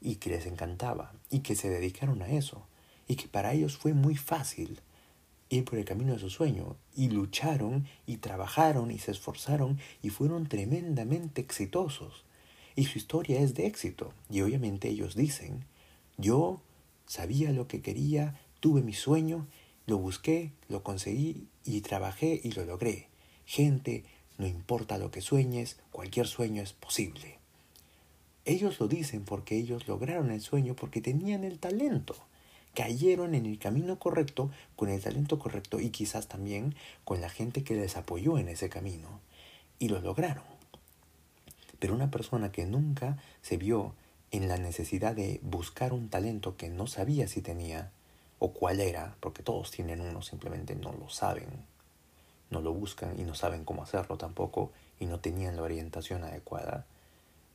y 0.00 0.16
que 0.16 0.30
les 0.30 0.46
encantaba 0.46 1.12
y 1.30 1.40
que 1.40 1.56
se 1.56 1.68
dedicaron 1.68 2.22
a 2.22 2.28
eso 2.28 2.66
y 3.08 3.16
que 3.16 3.26
para 3.26 3.52
ellos 3.54 3.76
fue 3.76 3.94
muy 3.94 4.16
fácil 4.16 4.80
ir 5.50 5.64
por 5.64 5.78
el 5.78 5.84
camino 5.84 6.12
de 6.12 6.18
su 6.18 6.30
sueño 6.30 6.76
y 6.94 7.08
lucharon 7.08 7.86
y 8.06 8.18
trabajaron 8.18 8.90
y 8.90 8.98
se 8.98 9.10
esforzaron 9.10 9.78
y 10.02 10.10
fueron 10.10 10.46
tremendamente 10.46 11.40
exitosos. 11.40 12.24
Y 12.76 12.84
su 12.84 12.98
historia 12.98 13.40
es 13.40 13.54
de 13.54 13.66
éxito. 13.66 14.12
Y 14.30 14.42
obviamente 14.42 14.88
ellos 14.88 15.16
dicen, 15.16 15.64
yo 16.16 16.60
sabía 17.06 17.50
lo 17.52 17.66
que 17.66 17.80
quería, 17.80 18.38
tuve 18.60 18.82
mi 18.82 18.92
sueño, 18.92 19.46
lo 19.86 19.98
busqué, 19.98 20.52
lo 20.68 20.82
conseguí 20.82 21.48
y 21.64 21.80
trabajé 21.80 22.40
y 22.44 22.52
lo 22.52 22.64
logré. 22.66 23.07
Gente, 23.48 24.04
no 24.36 24.46
importa 24.46 24.98
lo 24.98 25.10
que 25.10 25.22
sueñes, 25.22 25.78
cualquier 25.90 26.26
sueño 26.26 26.62
es 26.62 26.74
posible. 26.74 27.38
Ellos 28.44 28.78
lo 28.78 28.88
dicen 28.88 29.24
porque 29.24 29.56
ellos 29.56 29.88
lograron 29.88 30.30
el 30.30 30.42
sueño 30.42 30.76
porque 30.76 31.00
tenían 31.00 31.44
el 31.44 31.58
talento. 31.58 32.14
Cayeron 32.74 33.34
en 33.34 33.46
el 33.46 33.58
camino 33.58 33.98
correcto, 33.98 34.50
con 34.76 34.90
el 34.90 35.00
talento 35.00 35.38
correcto 35.38 35.80
y 35.80 35.88
quizás 35.88 36.28
también 36.28 36.74
con 37.04 37.22
la 37.22 37.30
gente 37.30 37.64
que 37.64 37.74
les 37.74 37.96
apoyó 37.96 38.36
en 38.36 38.48
ese 38.50 38.68
camino. 38.68 39.18
Y 39.78 39.88
lo 39.88 40.02
lograron. 40.02 40.44
Pero 41.78 41.94
una 41.94 42.10
persona 42.10 42.52
que 42.52 42.66
nunca 42.66 43.16
se 43.40 43.56
vio 43.56 43.94
en 44.30 44.48
la 44.48 44.58
necesidad 44.58 45.16
de 45.16 45.40
buscar 45.42 45.94
un 45.94 46.10
talento 46.10 46.58
que 46.58 46.68
no 46.68 46.86
sabía 46.86 47.26
si 47.26 47.40
tenía 47.40 47.92
o 48.40 48.52
cuál 48.52 48.80
era, 48.80 49.16
porque 49.20 49.42
todos 49.42 49.70
tienen 49.70 50.02
uno, 50.02 50.20
simplemente 50.20 50.76
no 50.76 50.92
lo 50.92 51.08
saben, 51.08 51.48
no 52.50 52.60
lo 52.60 52.72
buscan 52.72 53.18
y 53.18 53.24
no 53.24 53.34
saben 53.34 53.64
cómo 53.64 53.82
hacerlo 53.82 54.16
tampoco 54.16 54.70
y 55.00 55.06
no 55.06 55.20
tenían 55.20 55.56
la 55.56 55.62
orientación 55.62 56.24
adecuada, 56.24 56.86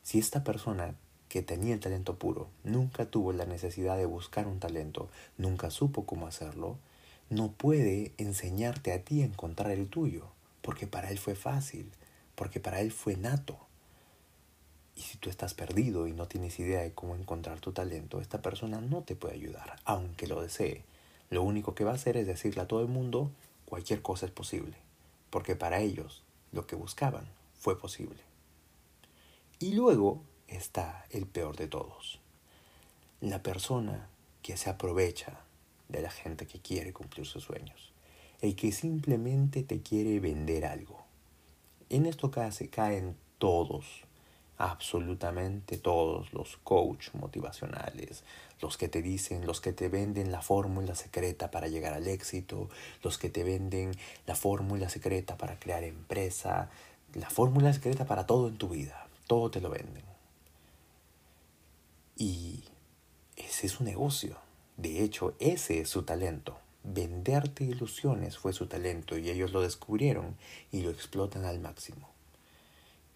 si 0.03 0.19
esta 0.19 0.43
persona 0.43 0.95
que 1.29 1.41
tenía 1.41 1.73
el 1.73 1.79
talento 1.79 2.15
puro 2.15 2.47
nunca 2.63 3.05
tuvo 3.05 3.33
la 3.33 3.45
necesidad 3.45 3.97
de 3.97 4.05
buscar 4.05 4.47
un 4.47 4.59
talento, 4.59 5.09
nunca 5.37 5.71
supo 5.71 6.05
cómo 6.05 6.27
hacerlo, 6.27 6.77
no 7.29 7.51
puede 7.51 8.11
enseñarte 8.17 8.91
a 8.93 8.99
ti 9.01 9.21
a 9.21 9.25
encontrar 9.25 9.71
el 9.71 9.87
tuyo, 9.87 10.27
porque 10.61 10.87
para 10.87 11.09
él 11.09 11.17
fue 11.17 11.35
fácil, 11.35 11.89
porque 12.35 12.59
para 12.59 12.81
él 12.81 12.91
fue 12.91 13.15
nato. 13.15 13.57
Y 14.95 15.01
si 15.01 15.17
tú 15.17 15.29
estás 15.29 15.55
perdido 15.55 16.07
y 16.07 16.13
no 16.13 16.27
tienes 16.27 16.59
idea 16.59 16.81
de 16.81 16.91
cómo 16.91 17.15
encontrar 17.15 17.59
tu 17.59 17.71
talento, 17.71 18.21
esta 18.21 18.41
persona 18.41 18.79
no 18.79 19.01
te 19.01 19.15
puede 19.15 19.33
ayudar, 19.33 19.77
aunque 19.85 20.27
lo 20.27 20.41
desee. 20.41 20.83
Lo 21.31 21.41
único 21.41 21.73
que 21.73 21.83
va 21.83 21.91
a 21.91 21.95
hacer 21.95 22.15
es 22.15 22.27
decirle 22.27 22.61
a 22.61 22.67
todo 22.67 22.81
el 22.81 22.89
mundo, 22.89 23.31
cualquier 23.65 24.01
cosa 24.01 24.25
es 24.25 24.31
posible 24.31 24.83
porque 25.33 25.55
para 25.55 25.79
ellos 25.79 26.21
lo 26.51 26.67
que 26.67 26.75
buscaban 26.75 27.25
fue 27.57 27.79
posible. 27.79 28.21
Y 29.57 29.73
luego 29.73 30.21
está 30.47 31.07
el 31.09 31.25
peor 31.25 31.57
de 31.57 31.67
todos, 31.67 32.19
la 33.19 33.41
persona 33.41 34.09
que 34.43 34.57
se 34.57 34.69
aprovecha 34.69 35.39
de 35.89 36.03
la 36.03 36.11
gente 36.11 36.45
que 36.45 36.59
quiere 36.59 36.93
cumplir 36.93 37.25
sus 37.25 37.45
sueños, 37.45 37.93
el 38.41 38.55
que 38.55 38.71
simplemente 38.71 39.63
te 39.63 39.81
quiere 39.81 40.19
vender 40.19 40.65
algo. 40.65 41.03
En 41.89 42.05
esto 42.05 42.31
se 42.51 42.69
caen 42.69 43.17
todos 43.39 44.03
absolutamente 44.57 45.77
todos 45.77 46.31
los 46.33 46.57
coach 46.63 47.09
motivacionales, 47.13 48.23
los 48.61 48.77
que 48.77 48.87
te 48.87 49.01
dicen, 49.01 49.45
los 49.45 49.61
que 49.61 49.73
te 49.73 49.89
venden 49.89 50.31
la 50.31 50.41
fórmula 50.41 50.95
secreta 50.95 51.51
para 51.51 51.67
llegar 51.67 51.93
al 51.93 52.07
éxito, 52.07 52.69
los 53.01 53.17
que 53.17 53.29
te 53.29 53.43
venden 53.43 53.91
la 54.25 54.35
fórmula 54.35 54.89
secreta 54.89 55.37
para 55.37 55.59
crear 55.59 55.83
empresa, 55.83 56.69
la 57.13 57.29
fórmula 57.29 57.73
secreta 57.73 58.05
para 58.05 58.25
todo 58.25 58.47
en 58.47 58.57
tu 58.57 58.69
vida, 58.69 59.07
todo 59.27 59.51
te 59.51 59.61
lo 59.61 59.69
venden. 59.69 60.03
Y 62.15 62.63
ese 63.35 63.67
es 63.67 63.73
su 63.73 63.83
negocio. 63.83 64.37
De 64.77 65.03
hecho, 65.03 65.35
ese 65.39 65.81
es 65.81 65.89
su 65.89 66.03
talento. 66.03 66.57
Venderte 66.83 67.63
ilusiones 67.63 68.37
fue 68.37 68.53
su 68.53 68.67
talento 68.67 69.17
y 69.17 69.29
ellos 69.29 69.51
lo 69.51 69.61
descubrieron 69.61 70.35
y 70.71 70.81
lo 70.81 70.89
explotan 70.89 71.45
al 71.45 71.59
máximo 71.59 72.13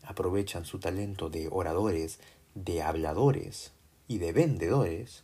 aprovechan 0.08 0.66
su 0.66 0.80
talento 0.80 1.30
de 1.30 1.50
oradores, 1.52 2.20
de 2.56 2.82
habladores 2.82 3.72
y 4.08 4.18
de 4.18 4.32
vendedores 4.32 5.24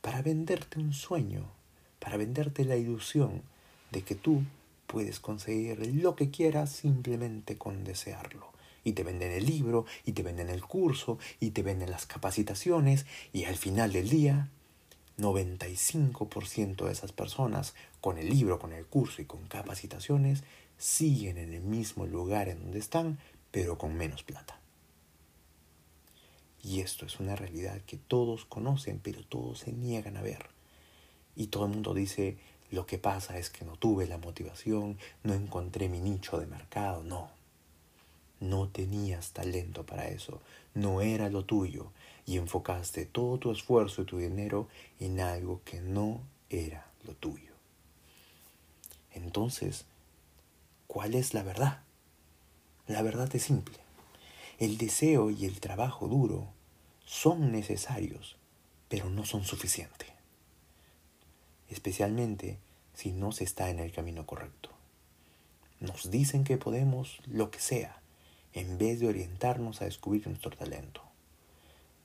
para 0.00 0.22
venderte 0.22 0.78
un 0.78 0.92
sueño, 0.92 1.50
para 1.98 2.16
venderte 2.16 2.64
la 2.64 2.76
ilusión 2.76 3.42
de 3.90 4.02
que 4.02 4.14
tú 4.14 4.44
puedes 4.86 5.20
conseguir 5.20 5.94
lo 5.94 6.16
que 6.16 6.30
quieras 6.30 6.70
simplemente 6.70 7.58
con 7.58 7.84
desearlo. 7.84 8.50
Y 8.82 8.92
te 8.92 9.04
venden 9.04 9.32
el 9.32 9.44
libro, 9.44 9.84
y 10.06 10.12
te 10.12 10.22
venden 10.22 10.48
el 10.48 10.64
curso, 10.64 11.18
y 11.38 11.50
te 11.50 11.62
venden 11.62 11.90
las 11.90 12.06
capacitaciones, 12.06 13.04
y 13.32 13.44
al 13.44 13.56
final 13.56 13.92
del 13.92 14.08
día, 14.08 14.48
95% 15.18 16.86
de 16.86 16.92
esas 16.92 17.12
personas 17.12 17.74
con 18.00 18.16
el 18.16 18.30
libro, 18.30 18.58
con 18.58 18.72
el 18.72 18.86
curso 18.86 19.20
y 19.20 19.26
con 19.26 19.46
capacitaciones 19.48 20.44
siguen 20.78 21.36
en 21.36 21.52
el 21.52 21.60
mismo 21.60 22.06
lugar 22.06 22.48
en 22.48 22.62
donde 22.62 22.78
están, 22.78 23.18
pero 23.50 23.78
con 23.78 23.94
menos 23.96 24.22
plata. 24.22 24.60
Y 26.62 26.80
esto 26.80 27.06
es 27.06 27.20
una 27.20 27.36
realidad 27.36 27.80
que 27.82 27.96
todos 27.96 28.44
conocen, 28.44 29.00
pero 29.02 29.24
todos 29.24 29.60
se 29.60 29.72
niegan 29.72 30.16
a 30.16 30.22
ver. 30.22 30.46
Y 31.36 31.46
todo 31.46 31.64
el 31.64 31.72
mundo 31.72 31.94
dice, 31.94 32.36
lo 32.70 32.86
que 32.86 32.98
pasa 32.98 33.38
es 33.38 33.50
que 33.50 33.64
no 33.64 33.76
tuve 33.76 34.06
la 34.06 34.18
motivación, 34.18 34.98
no 35.22 35.34
encontré 35.34 35.88
mi 35.88 36.00
nicho 36.00 36.38
de 36.38 36.46
mercado. 36.46 37.02
No, 37.02 37.30
no 38.40 38.68
tenías 38.68 39.32
talento 39.32 39.84
para 39.84 40.08
eso, 40.08 40.40
no 40.74 41.02
era 41.02 41.28
lo 41.28 41.44
tuyo 41.44 41.92
y 42.26 42.36
enfocaste 42.36 43.06
todo 43.06 43.38
tu 43.38 43.52
esfuerzo 43.52 44.02
y 44.02 44.06
tu 44.06 44.18
dinero 44.18 44.68
en 44.98 45.20
algo 45.20 45.60
que 45.64 45.80
no 45.80 46.20
era 46.48 46.86
lo 47.04 47.14
tuyo. 47.14 47.52
Entonces, 49.12 49.84
¿cuál 50.86 51.14
es 51.14 51.34
la 51.34 51.42
verdad? 51.42 51.82
La 52.90 53.02
verdad 53.02 53.32
es 53.36 53.44
simple. 53.44 53.76
El 54.58 54.76
deseo 54.76 55.30
y 55.30 55.44
el 55.44 55.60
trabajo 55.60 56.08
duro 56.08 56.48
son 57.04 57.52
necesarios, 57.52 58.36
pero 58.88 59.08
no 59.08 59.24
son 59.24 59.44
suficientes. 59.44 60.08
Especialmente 61.68 62.58
si 62.92 63.12
no 63.12 63.30
se 63.30 63.44
está 63.44 63.70
en 63.70 63.78
el 63.78 63.92
camino 63.92 64.26
correcto. 64.26 64.70
Nos 65.78 66.10
dicen 66.10 66.42
que 66.42 66.56
podemos 66.56 67.20
lo 67.26 67.52
que 67.52 67.60
sea, 67.60 68.02
en 68.54 68.76
vez 68.76 68.98
de 68.98 69.06
orientarnos 69.06 69.80
a 69.82 69.84
descubrir 69.84 70.26
nuestro 70.26 70.50
talento. 70.50 71.00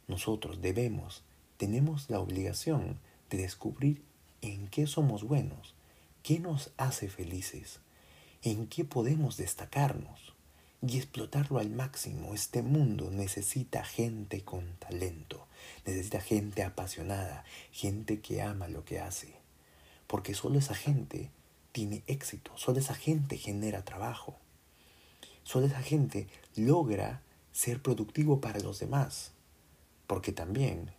Nosotros 0.07 0.61
debemos, 0.61 1.23
tenemos 1.57 2.11
la 2.11 2.19
obligación 2.19 2.99
de 3.31 3.39
descubrir 3.39 4.03
en 4.43 4.67
qué 4.67 4.85
somos 4.85 5.23
buenos, 5.23 5.73
qué 6.21 6.37
nos 6.37 6.69
hace 6.77 7.09
felices, 7.09 7.79
en 8.43 8.67
qué 8.67 8.85
podemos 8.85 9.35
destacarnos 9.37 10.34
y 10.87 10.97
explotarlo 10.97 11.59
al 11.59 11.69
máximo. 11.69 12.33
Este 12.33 12.61
mundo 12.61 13.09
necesita 13.11 13.83
gente 13.83 14.43
con 14.43 14.75
talento, 14.77 15.47
necesita 15.85 16.21
gente 16.21 16.63
apasionada, 16.63 17.43
gente 17.71 18.19
que 18.21 18.41
ama 18.41 18.67
lo 18.67 18.85
que 18.85 18.99
hace, 18.99 19.35
porque 20.07 20.33
solo 20.33 20.59
esa 20.59 20.75
gente 20.75 21.31
tiene 21.71 22.03
éxito, 22.07 22.51
solo 22.55 22.79
esa 22.79 22.95
gente 22.95 23.37
genera 23.37 23.83
trabajo. 23.83 24.37
Solo 25.43 25.67
esa 25.67 25.83
gente 25.83 26.27
logra 26.55 27.21
ser 27.51 27.81
productivo 27.81 28.41
para 28.41 28.59
los 28.59 28.79
demás. 28.79 29.31
Porque 30.07 30.31
también, 30.31 30.91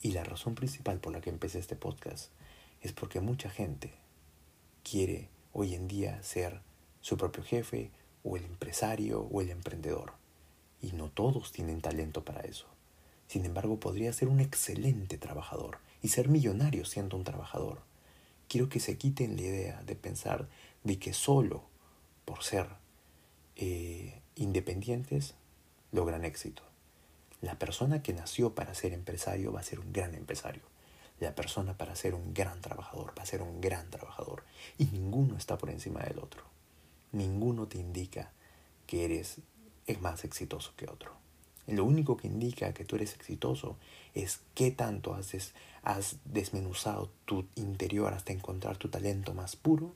y 0.00 0.12
la 0.12 0.22
razón 0.22 0.54
principal 0.54 1.00
por 1.00 1.12
la 1.12 1.20
que 1.20 1.30
empecé 1.30 1.58
este 1.58 1.74
podcast, 1.74 2.30
es 2.82 2.92
porque 2.92 3.20
mucha 3.20 3.50
gente 3.50 3.92
quiere 4.84 5.28
hoy 5.52 5.74
en 5.74 5.88
día 5.88 6.22
ser 6.22 6.60
su 7.00 7.16
propio 7.16 7.42
jefe 7.42 7.90
o 8.24 8.36
el 8.36 8.44
empresario 8.44 9.22
o 9.22 9.40
el 9.40 9.50
emprendedor. 9.50 10.12
Y 10.80 10.92
no 10.92 11.10
todos 11.10 11.52
tienen 11.52 11.80
talento 11.80 12.24
para 12.24 12.40
eso. 12.42 12.66
Sin 13.26 13.44
embargo, 13.44 13.78
podría 13.78 14.12
ser 14.12 14.28
un 14.28 14.40
excelente 14.40 15.18
trabajador 15.18 15.78
y 16.02 16.08
ser 16.08 16.28
millonario 16.28 16.84
siendo 16.84 17.16
un 17.16 17.24
trabajador. 17.24 17.80
Quiero 18.48 18.68
que 18.68 18.80
se 18.80 18.98
quiten 18.98 19.36
la 19.36 19.42
idea 19.42 19.82
de 19.82 19.94
pensar 19.94 20.48
de 20.82 20.98
que 20.98 21.12
solo 21.12 21.62
por 22.24 22.42
ser 22.42 22.66
eh, 23.56 24.20
independientes 24.34 25.34
logran 25.92 26.24
éxito. 26.24 26.62
La 27.40 27.58
persona 27.58 28.02
que 28.02 28.12
nació 28.12 28.54
para 28.54 28.74
ser 28.74 28.92
empresario 28.92 29.52
va 29.52 29.60
a 29.60 29.64
ser 29.64 29.80
un 29.80 29.92
gran 29.92 30.14
empresario. 30.14 30.62
La 31.20 31.34
persona 31.34 31.76
para 31.76 31.94
ser 31.94 32.14
un 32.14 32.34
gran 32.34 32.60
trabajador 32.60 33.12
va 33.18 33.22
a 33.22 33.26
ser 33.26 33.42
un 33.42 33.60
gran 33.60 33.90
trabajador. 33.90 34.42
Y 34.78 34.86
ninguno 34.86 35.36
está 35.36 35.56
por 35.58 35.70
encima 35.70 36.00
del 36.00 36.18
otro. 36.18 36.42
Ninguno 37.12 37.66
te 37.66 37.78
indica 37.78 38.32
que 38.86 39.04
eres 39.04 39.40
más 39.98 40.24
exitoso 40.24 40.72
que 40.76 40.88
otro. 40.88 41.12
Lo 41.66 41.84
único 41.84 42.16
que 42.16 42.26
indica 42.26 42.72
que 42.72 42.84
tú 42.84 42.96
eres 42.96 43.14
exitoso 43.14 43.76
es 44.14 44.40
qué 44.54 44.70
tanto 44.70 45.14
has, 45.14 45.52
has 45.82 46.16
desmenuzado 46.24 47.10
tu 47.24 47.46
interior 47.54 48.12
hasta 48.12 48.32
encontrar 48.32 48.76
tu 48.76 48.88
talento 48.88 49.34
más 49.34 49.56
puro 49.56 49.94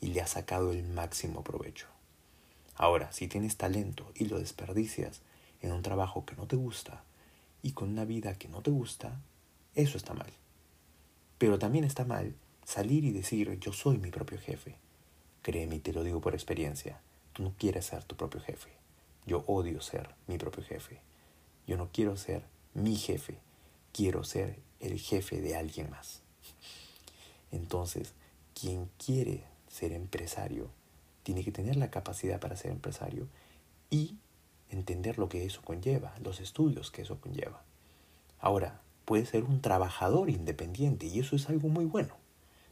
y 0.00 0.08
le 0.08 0.20
has 0.20 0.30
sacado 0.30 0.72
el 0.72 0.84
máximo 0.84 1.42
provecho. 1.42 1.86
Ahora, 2.76 3.10
si 3.12 3.26
tienes 3.26 3.56
talento 3.56 4.12
y 4.14 4.26
lo 4.26 4.38
desperdicias 4.38 5.20
en 5.60 5.72
un 5.72 5.82
trabajo 5.82 6.24
que 6.24 6.36
no 6.36 6.46
te 6.46 6.56
gusta 6.56 7.02
y 7.62 7.72
con 7.72 7.90
una 7.90 8.04
vida 8.04 8.34
que 8.34 8.48
no 8.48 8.62
te 8.62 8.70
gusta, 8.70 9.20
eso 9.74 9.96
está 9.96 10.14
mal. 10.14 10.32
Pero 11.38 11.58
también 11.58 11.84
está 11.84 12.04
mal 12.04 12.34
salir 12.64 13.04
y 13.04 13.10
decir 13.10 13.58
yo 13.58 13.72
soy 13.72 13.98
mi 13.98 14.10
propio 14.10 14.38
jefe. 14.38 14.76
Créeme 15.42 15.76
y 15.76 15.80
te 15.80 15.92
lo 15.92 16.02
digo 16.02 16.20
por 16.20 16.34
experiencia, 16.34 17.00
tú 17.32 17.42
no 17.42 17.54
quieres 17.58 17.86
ser 17.86 18.04
tu 18.04 18.16
propio 18.16 18.40
jefe. 18.40 18.70
Yo 19.26 19.44
odio 19.46 19.80
ser 19.80 20.10
mi 20.26 20.38
propio 20.38 20.64
jefe. 20.64 21.00
Yo 21.66 21.76
no 21.76 21.90
quiero 21.92 22.16
ser 22.16 22.42
mi 22.74 22.96
jefe, 22.96 23.38
quiero 23.92 24.24
ser 24.24 24.58
el 24.80 24.98
jefe 24.98 25.40
de 25.40 25.56
alguien 25.56 25.90
más. 25.90 26.22
Entonces, 27.52 28.12
quien 28.58 28.88
quiere 29.04 29.44
ser 29.68 29.92
empresario 29.92 30.70
tiene 31.22 31.44
que 31.44 31.52
tener 31.52 31.76
la 31.76 31.90
capacidad 31.90 32.40
para 32.40 32.56
ser 32.56 32.70
empresario 32.70 33.28
y 33.90 34.16
entender 34.70 35.18
lo 35.18 35.28
que 35.28 35.44
eso 35.44 35.62
conlleva, 35.62 36.14
los 36.22 36.40
estudios 36.40 36.90
que 36.90 37.02
eso 37.02 37.20
conlleva. 37.20 37.62
Ahora, 38.40 38.80
puede 39.04 39.26
ser 39.26 39.44
un 39.44 39.60
trabajador 39.60 40.30
independiente 40.30 41.06
y 41.06 41.18
eso 41.20 41.36
es 41.36 41.48
algo 41.48 41.68
muy 41.68 41.84
bueno. 41.84 42.14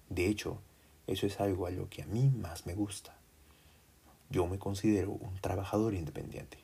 De 0.08 0.26
hecho, 0.26 0.58
eso 1.06 1.26
es 1.26 1.40
algo 1.40 1.66
a 1.66 1.70
lo 1.70 1.88
que 1.88 2.02
a 2.02 2.06
mí 2.06 2.30
más 2.30 2.66
me 2.66 2.74
gusta. 2.74 3.16
Yo 4.28 4.46
me 4.46 4.58
considero 4.58 5.12
un 5.12 5.36
trabajador 5.40 5.94
independiente. 5.94 6.58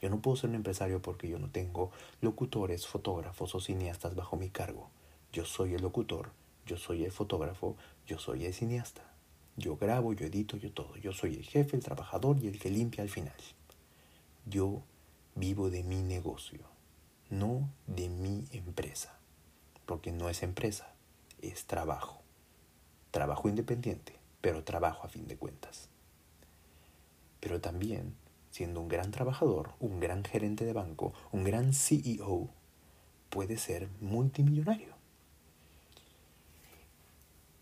Yo 0.00 0.08
no 0.08 0.22
puedo 0.22 0.36
ser 0.36 0.50
un 0.50 0.56
empresario 0.56 1.02
porque 1.02 1.28
yo 1.28 1.38
no 1.38 1.50
tengo 1.50 1.90
locutores, 2.20 2.86
fotógrafos 2.86 3.54
o 3.54 3.60
cineastas 3.60 4.14
bajo 4.14 4.36
mi 4.36 4.48
cargo. 4.48 4.90
Yo 5.32 5.44
soy 5.44 5.74
el 5.74 5.82
locutor, 5.82 6.30
yo 6.66 6.76
soy 6.76 7.04
el 7.04 7.12
fotógrafo, 7.12 7.76
yo 8.06 8.18
soy 8.18 8.46
el 8.46 8.54
cineasta. 8.54 9.02
Yo 9.56 9.76
grabo, 9.76 10.12
yo 10.12 10.26
edito, 10.26 10.56
yo 10.56 10.72
todo. 10.72 10.96
Yo 10.96 11.12
soy 11.12 11.34
el 11.34 11.44
jefe, 11.44 11.76
el 11.76 11.82
trabajador 11.82 12.38
y 12.38 12.46
el 12.46 12.58
que 12.58 12.70
limpia 12.70 13.02
al 13.02 13.10
final. 13.10 13.34
Yo 14.46 14.82
vivo 15.34 15.68
de 15.68 15.82
mi 15.82 16.02
negocio, 16.02 16.60
no 17.28 17.68
de 17.86 18.08
mi 18.08 18.46
empresa. 18.52 19.18
Porque 19.84 20.12
no 20.12 20.28
es 20.28 20.42
empresa, 20.42 20.94
es 21.42 21.66
trabajo. 21.66 22.19
Trabajo 23.10 23.48
independiente, 23.48 24.16
pero 24.40 24.64
trabajo 24.64 25.06
a 25.06 25.08
fin 25.08 25.26
de 25.26 25.36
cuentas. 25.36 25.88
Pero 27.40 27.60
también, 27.60 28.14
siendo 28.50 28.80
un 28.80 28.88
gran 28.88 29.10
trabajador, 29.10 29.72
un 29.80 30.00
gran 30.00 30.24
gerente 30.24 30.64
de 30.64 30.72
banco, 30.72 31.12
un 31.32 31.44
gran 31.44 31.72
CEO, 31.72 32.50
puede 33.30 33.56
ser 33.56 33.88
multimillonario. 34.00 34.94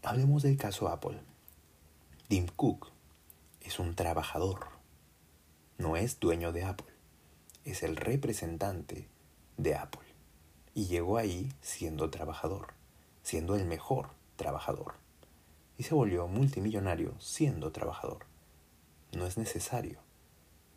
Hablemos 0.03 0.43
del 0.43 0.57
caso 0.57 0.89
Apple. 0.89 1.21
Tim 2.29 2.47
Cook 2.47 2.91
es 3.61 3.79
un 3.79 3.95
trabajador, 3.95 4.69
no 5.77 5.97
es 5.97 6.21
dueño 6.21 6.53
de 6.53 6.65
Apple, 6.65 6.93
es 7.65 7.83
el 7.83 7.97
representante 7.97 9.09
de 9.57 9.75
Apple. 9.75 10.09
Y 10.75 10.87
llegó 10.87 11.19
ahí 11.19 11.53
siendo 11.61 12.11
trabajador, 12.11 12.75
siendo 13.23 13.57
el 13.57 13.65
mejor 13.65 14.11
trabajador. 14.37 14.95
Y 15.79 15.85
se 15.85 15.95
volvió 15.95 16.29
multimillonario 16.29 17.15
siendo 17.19 17.73
trabajador. 17.73 18.27
No 19.13 19.27
es 19.27 19.39
necesario 19.39 20.01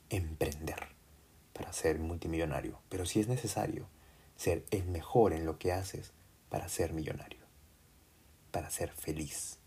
emprender 0.10 0.88
para 1.52 1.74
ser 1.74 2.00
multimillonario, 2.00 2.80
pero 2.88 3.06
sí 3.06 3.20
es 3.20 3.28
necesario 3.28 3.88
ser 4.38 4.64
el 4.72 4.86
mejor 4.86 5.34
en 5.34 5.46
lo 5.46 5.60
que 5.60 5.74
haces 5.74 6.14
para 6.50 6.70
ser 6.70 6.94
millonario, 6.94 7.42
para 8.52 8.70
ser 8.70 8.92
feliz 8.92 9.58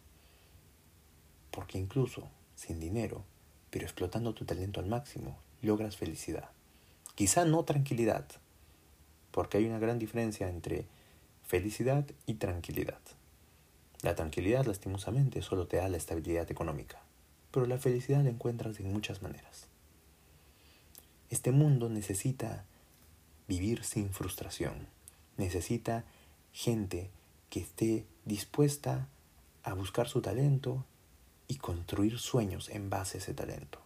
porque 1.55 1.79
incluso 1.79 2.29
sin 2.57 2.81
dinero, 2.81 3.25
pero 3.71 3.85
explotando 3.85 4.35
tu 4.35 4.45
talento 4.45 4.81
al 4.81 4.87
máximo, 4.87 5.39
logras 5.63 5.97
felicidad. 5.97 6.51
Quizá 7.15 7.45
no 7.45 7.65
tranquilidad, 7.65 8.27
porque 9.31 9.59
hay 9.59 9.67
una 9.67 9.79
gran 9.79 10.01
diferencia 10.01 10.49
entre 10.49 10.87
felicidad 11.45 12.07
y 12.27 12.35
tranquilidad. 12.35 12.99
La 14.05 14.15
tranquilidad, 14.15 14.67
lastimosamente, 14.67 15.41
solo 15.41 15.67
te 15.67 15.79
da 15.79 15.89
la 15.89 15.97
estabilidad 15.97 16.51
económica, 16.51 17.01
pero 17.51 17.65
la 17.65 17.79
felicidad 17.79 18.23
la 18.23 18.29
encuentras 18.29 18.79
en 18.79 18.93
muchas 18.93 19.23
maneras. 19.23 19.67
Este 21.31 21.53
mundo 21.53 21.89
necesita 21.89 22.67
vivir 23.49 23.83
sin 23.83 24.11
frustración, 24.11 24.89
necesita 25.39 26.05
gente 26.53 27.09
que 27.49 27.61
esté 27.61 28.05
dispuesta 28.27 29.09
a 29.63 29.73
buscar 29.73 30.07
su 30.07 30.21
talento 30.21 30.85
y 31.49 31.57
construir 31.57 32.19
sueños 32.19 32.69
en 32.69 32.91
base 32.91 33.17
a 33.17 33.21
ese 33.23 33.33
talento. 33.33 33.81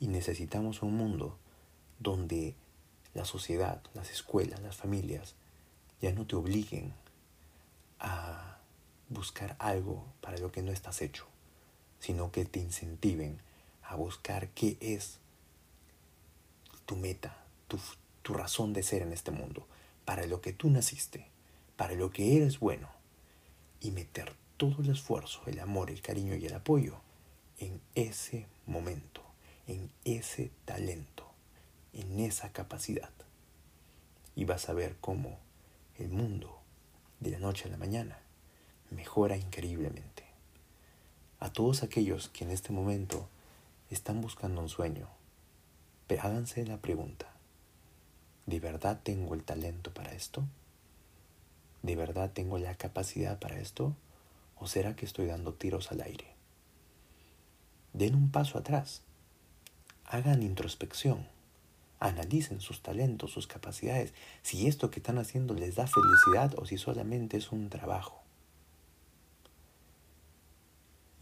Y 0.00 0.06
necesitamos 0.06 0.82
un 0.82 0.94
mundo 0.94 1.36
donde 1.98 2.54
la 3.12 3.26
sociedad, 3.26 3.82
las 3.92 4.10
escuelas, 4.10 4.62
las 4.62 4.78
familias 4.78 5.34
ya 6.00 6.10
no 6.10 6.26
te 6.26 6.36
obliguen 6.36 6.94
a 7.98 8.49
buscar 9.10 9.56
algo 9.58 10.06
para 10.22 10.38
lo 10.38 10.50
que 10.50 10.62
no 10.62 10.72
estás 10.72 11.02
hecho, 11.02 11.26
sino 11.98 12.32
que 12.32 12.46
te 12.46 12.60
incentiven 12.60 13.42
a 13.82 13.96
buscar 13.96 14.48
qué 14.50 14.78
es 14.80 15.18
tu 16.86 16.96
meta, 16.96 17.36
tu, 17.68 17.78
tu 18.22 18.32
razón 18.32 18.72
de 18.72 18.82
ser 18.82 19.02
en 19.02 19.12
este 19.12 19.32
mundo, 19.32 19.66
para 20.04 20.26
lo 20.26 20.40
que 20.40 20.52
tú 20.52 20.70
naciste, 20.70 21.26
para 21.76 21.94
lo 21.94 22.10
que 22.10 22.36
eres 22.36 22.60
bueno, 22.60 22.88
y 23.80 23.90
meter 23.90 24.34
todo 24.56 24.82
el 24.82 24.90
esfuerzo, 24.90 25.42
el 25.46 25.58
amor, 25.58 25.90
el 25.90 26.02
cariño 26.02 26.36
y 26.36 26.46
el 26.46 26.54
apoyo 26.54 27.00
en 27.58 27.80
ese 27.94 28.46
momento, 28.66 29.22
en 29.66 29.90
ese 30.04 30.50
talento, 30.64 31.30
en 31.92 32.20
esa 32.20 32.52
capacidad. 32.52 33.10
Y 34.36 34.44
vas 34.44 34.68
a 34.68 34.72
ver 34.72 34.96
cómo 35.00 35.38
el 35.98 36.10
mundo 36.10 36.60
de 37.20 37.30
la 37.30 37.38
noche 37.38 37.68
a 37.68 37.70
la 37.70 37.76
mañana 37.76 38.18
mejora 38.90 39.36
increíblemente. 39.36 40.24
A 41.38 41.52
todos 41.52 41.82
aquellos 41.82 42.28
que 42.28 42.44
en 42.44 42.50
este 42.50 42.72
momento 42.72 43.28
están 43.90 44.20
buscando 44.20 44.60
un 44.60 44.68
sueño, 44.68 45.08
háganse 46.18 46.66
la 46.66 46.78
pregunta, 46.78 47.26
¿de 48.46 48.58
verdad 48.58 49.00
tengo 49.02 49.34
el 49.34 49.44
talento 49.44 49.92
para 49.94 50.12
esto? 50.12 50.44
¿De 51.82 51.96
verdad 51.96 52.32
tengo 52.32 52.58
la 52.58 52.74
capacidad 52.74 53.38
para 53.38 53.58
esto? 53.58 53.94
¿O 54.56 54.66
será 54.66 54.96
que 54.96 55.06
estoy 55.06 55.26
dando 55.26 55.54
tiros 55.54 55.92
al 55.92 56.02
aire? 56.02 56.34
Den 57.92 58.14
un 58.14 58.30
paso 58.30 58.58
atrás. 58.58 59.02
Hagan 60.04 60.42
introspección. 60.42 61.26
Analicen 62.00 62.60
sus 62.60 62.82
talentos, 62.82 63.30
sus 63.30 63.46
capacidades. 63.46 64.12
Si 64.42 64.66
esto 64.66 64.90
que 64.90 65.00
están 65.00 65.18
haciendo 65.18 65.54
les 65.54 65.76
da 65.76 65.86
felicidad 65.86 66.58
o 66.58 66.66
si 66.66 66.76
solamente 66.76 67.36
es 67.36 67.52
un 67.52 67.70
trabajo. 67.70 68.19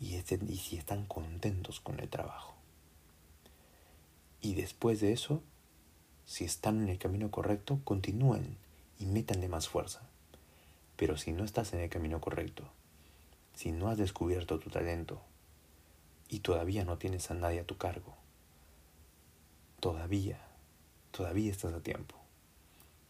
Y, 0.00 0.20
si 0.56 0.76
están 0.76 1.06
contentos 1.06 1.80
con 1.80 1.98
el 1.98 2.08
trabajo. 2.08 2.54
Y 4.40 4.54
después 4.54 5.00
de 5.00 5.12
eso, 5.12 5.42
si 6.24 6.44
están 6.44 6.80
en 6.82 6.88
el 6.88 6.98
camino 6.98 7.30
correcto, 7.30 7.80
continúen 7.84 8.56
y 9.00 9.06
métanle 9.06 9.48
más 9.48 9.68
fuerza. 9.68 10.02
Pero 10.96 11.16
si 11.16 11.32
no 11.32 11.44
estás 11.44 11.72
en 11.72 11.80
el 11.80 11.90
camino 11.90 12.20
correcto, 12.20 12.64
si 13.54 13.72
no 13.72 13.88
has 13.88 13.98
descubierto 13.98 14.60
tu 14.60 14.70
talento 14.70 15.20
y 16.28 16.40
todavía 16.40 16.84
no 16.84 16.98
tienes 16.98 17.30
a 17.32 17.34
nadie 17.34 17.60
a 17.60 17.66
tu 17.66 17.76
cargo, 17.76 18.14
todavía, 19.80 20.40
todavía 21.10 21.50
estás 21.50 21.74
a 21.74 21.80
tiempo. 21.80 22.14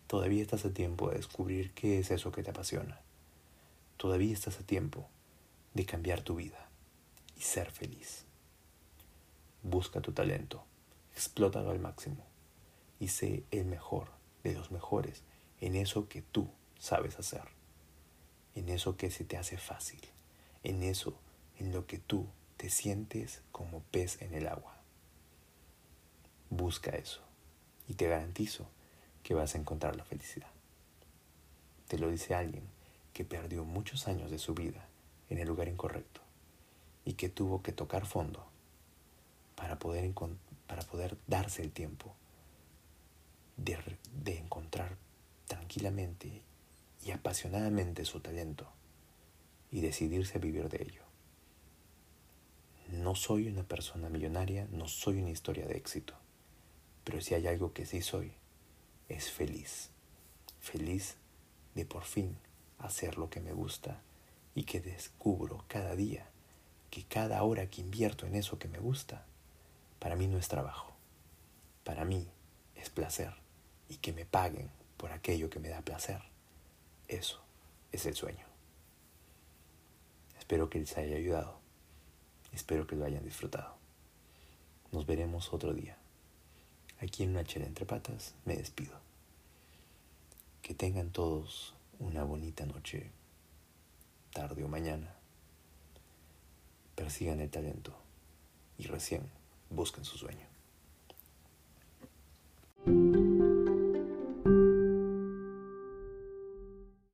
Todavía 0.07 0.40
estás 0.40 0.64
a 0.64 0.72
tiempo 0.72 1.11
de 1.11 1.16
descubrir 1.16 1.72
qué 1.74 1.98
es 1.98 2.11
eso 2.11 2.33
que 2.33 2.42
te 2.42 2.51
apasiona. 2.51 2.98
Todavía 3.98 4.33
estás 4.33 4.59
a 4.59 4.62
tiempo 4.62 5.07
de 5.74 5.85
cambiar 5.85 6.22
tu 6.22 6.37
vida 6.37 6.67
y 7.38 7.42
ser 7.42 7.70
feliz. 7.70 8.24
Busca 9.62 10.01
tu 10.01 10.12
talento, 10.12 10.64
explótalo 11.14 11.70
al 11.70 11.79
máximo 11.79 12.27
y 13.01 13.09
sé 13.09 13.44
el 13.51 13.64
mejor 13.64 14.09
de 14.42 14.53
los 14.53 14.70
mejores 14.70 15.22
en 15.61 15.77
eso 15.77 16.09
que 16.09 16.20
tú 16.20 16.48
sabes 16.79 17.18
hacer 17.18 17.59
en 18.59 18.68
eso 18.68 18.96
que 18.96 19.11
se 19.11 19.24
te 19.24 19.37
hace 19.37 19.57
fácil, 19.57 20.01
en 20.64 20.83
eso 20.83 21.14
en 21.59 21.72
lo 21.72 21.87
que 21.87 21.98
tú 21.98 22.27
te 22.57 22.70
sientes 22.70 23.40
como 23.53 23.81
pez 23.90 24.20
en 24.20 24.35
el 24.35 24.48
agua. 24.48 24.77
Busca 26.51 26.90
eso 26.90 27.20
y 27.87 27.94
te 27.94 28.09
garantizo 28.09 28.66
que 29.22 29.35
vas 29.35 29.55
a 29.55 29.59
encontrar 29.59 29.96
la 29.96 30.05
felicidad. 30.05 30.51
Te 31.87 31.98
lo 31.98 32.11
dice 32.11 32.35
alguien 32.35 32.64
que 33.12 33.24
perdió 33.24 33.64
muchos 33.64 34.09
años 34.09 34.31
de 34.31 34.38
su 34.38 34.55
vida 34.55 34.87
en 35.31 35.38
el 35.38 35.48
lugar 35.48 35.68
incorrecto 35.68 36.20
y 37.04 37.14
que 37.14 37.28
tuvo 37.28 37.62
que 37.62 37.72
tocar 37.72 38.06
fondo 38.06 38.46
para 39.56 39.78
poder, 39.78 40.12
para 40.66 40.82
poder 40.82 41.16
darse 41.26 41.62
el 41.62 41.72
tiempo 41.72 42.14
de, 43.56 43.78
de 44.24 44.38
encontrar 44.38 44.96
tranquilamente 45.46 46.42
y 47.04 47.11
apasionadamente 47.11 48.04
su 48.04 48.20
talento 48.20 48.66
y 49.70 49.80
decidirse 49.80 50.38
a 50.38 50.40
vivir 50.40 50.68
de 50.68 50.82
ello. 50.82 51.02
No 52.92 53.14
soy 53.14 53.48
una 53.48 53.64
persona 53.64 54.08
millonaria, 54.08 54.66
no 54.70 54.88
soy 54.88 55.20
una 55.20 55.30
historia 55.30 55.66
de 55.66 55.76
éxito, 55.76 56.14
pero 57.04 57.20
si 57.20 57.34
hay 57.34 57.46
algo 57.46 57.72
que 57.72 57.84
sí 57.84 58.00
soy, 58.00 58.32
es 59.08 59.30
feliz. 59.30 59.90
Feliz 60.61 61.16
de 61.74 61.84
por 61.84 62.04
fin 62.04 62.37
hacer 62.78 63.18
lo 63.18 63.30
que 63.30 63.40
me 63.40 63.52
gusta 63.52 64.00
y 64.54 64.64
que 64.64 64.80
descubro 64.80 65.64
cada 65.68 65.96
día 65.96 66.28
que 66.90 67.05
cada 67.05 67.42
hora 67.42 67.68
que 67.68 67.81
invierto 67.81 68.27
en 68.27 68.35
eso 68.35 68.59
que 68.59 68.68
me 68.68 68.79
gusta, 68.79 69.24
para 69.98 70.16
mí 70.16 70.27
no 70.27 70.38
es 70.38 70.48
trabajo, 70.48 70.92
para 71.85 72.05
mí 72.05 72.29
es 72.77 72.90
placer 72.90 73.35
y 73.88 73.96
que 73.96 74.12
me 74.12 74.24
paguen 74.24 74.70
por 74.96 75.12
aquello 75.12 75.51
que 75.51 75.61
me 75.61 75.68
da 75.68 75.83
placer. 75.83 76.20
Eso 77.09 77.40
es 77.92 78.07
el 78.07 78.14
sueño. 78.14 78.46
Espero 80.38 80.70
que 80.70 80.79
les 80.79 80.96
haya 80.96 81.16
ayudado. 81.16 81.59
Espero 82.53 82.87
que 82.87 82.96
lo 82.96 83.05
hayan 83.05 83.24
disfrutado. 83.24 83.77
Nos 84.92 85.07
veremos 85.07 85.53
otro 85.53 85.74
día. 85.74 85.96
Aquí 87.01 87.22
en 87.22 87.31
una 87.31 87.44
chela 87.44 87.66
entre 87.66 87.87
patas 87.87 88.35
me 88.44 88.57
despido. 88.57 88.98
Que 90.62 90.74
tengan 90.74 91.11
todos 91.11 91.74
una 91.98 92.24
bonita 92.24 92.66
noche, 92.66 93.11
tarde 94.33 94.64
o 94.64 94.68
mañana 94.68 95.17
persigan 96.98 97.38
el 97.38 97.48
talento 97.48 97.92
y 98.76 98.88
recién 98.88 99.22
busquen 99.70 100.04
su 100.04 100.18
sueño. 100.18 100.48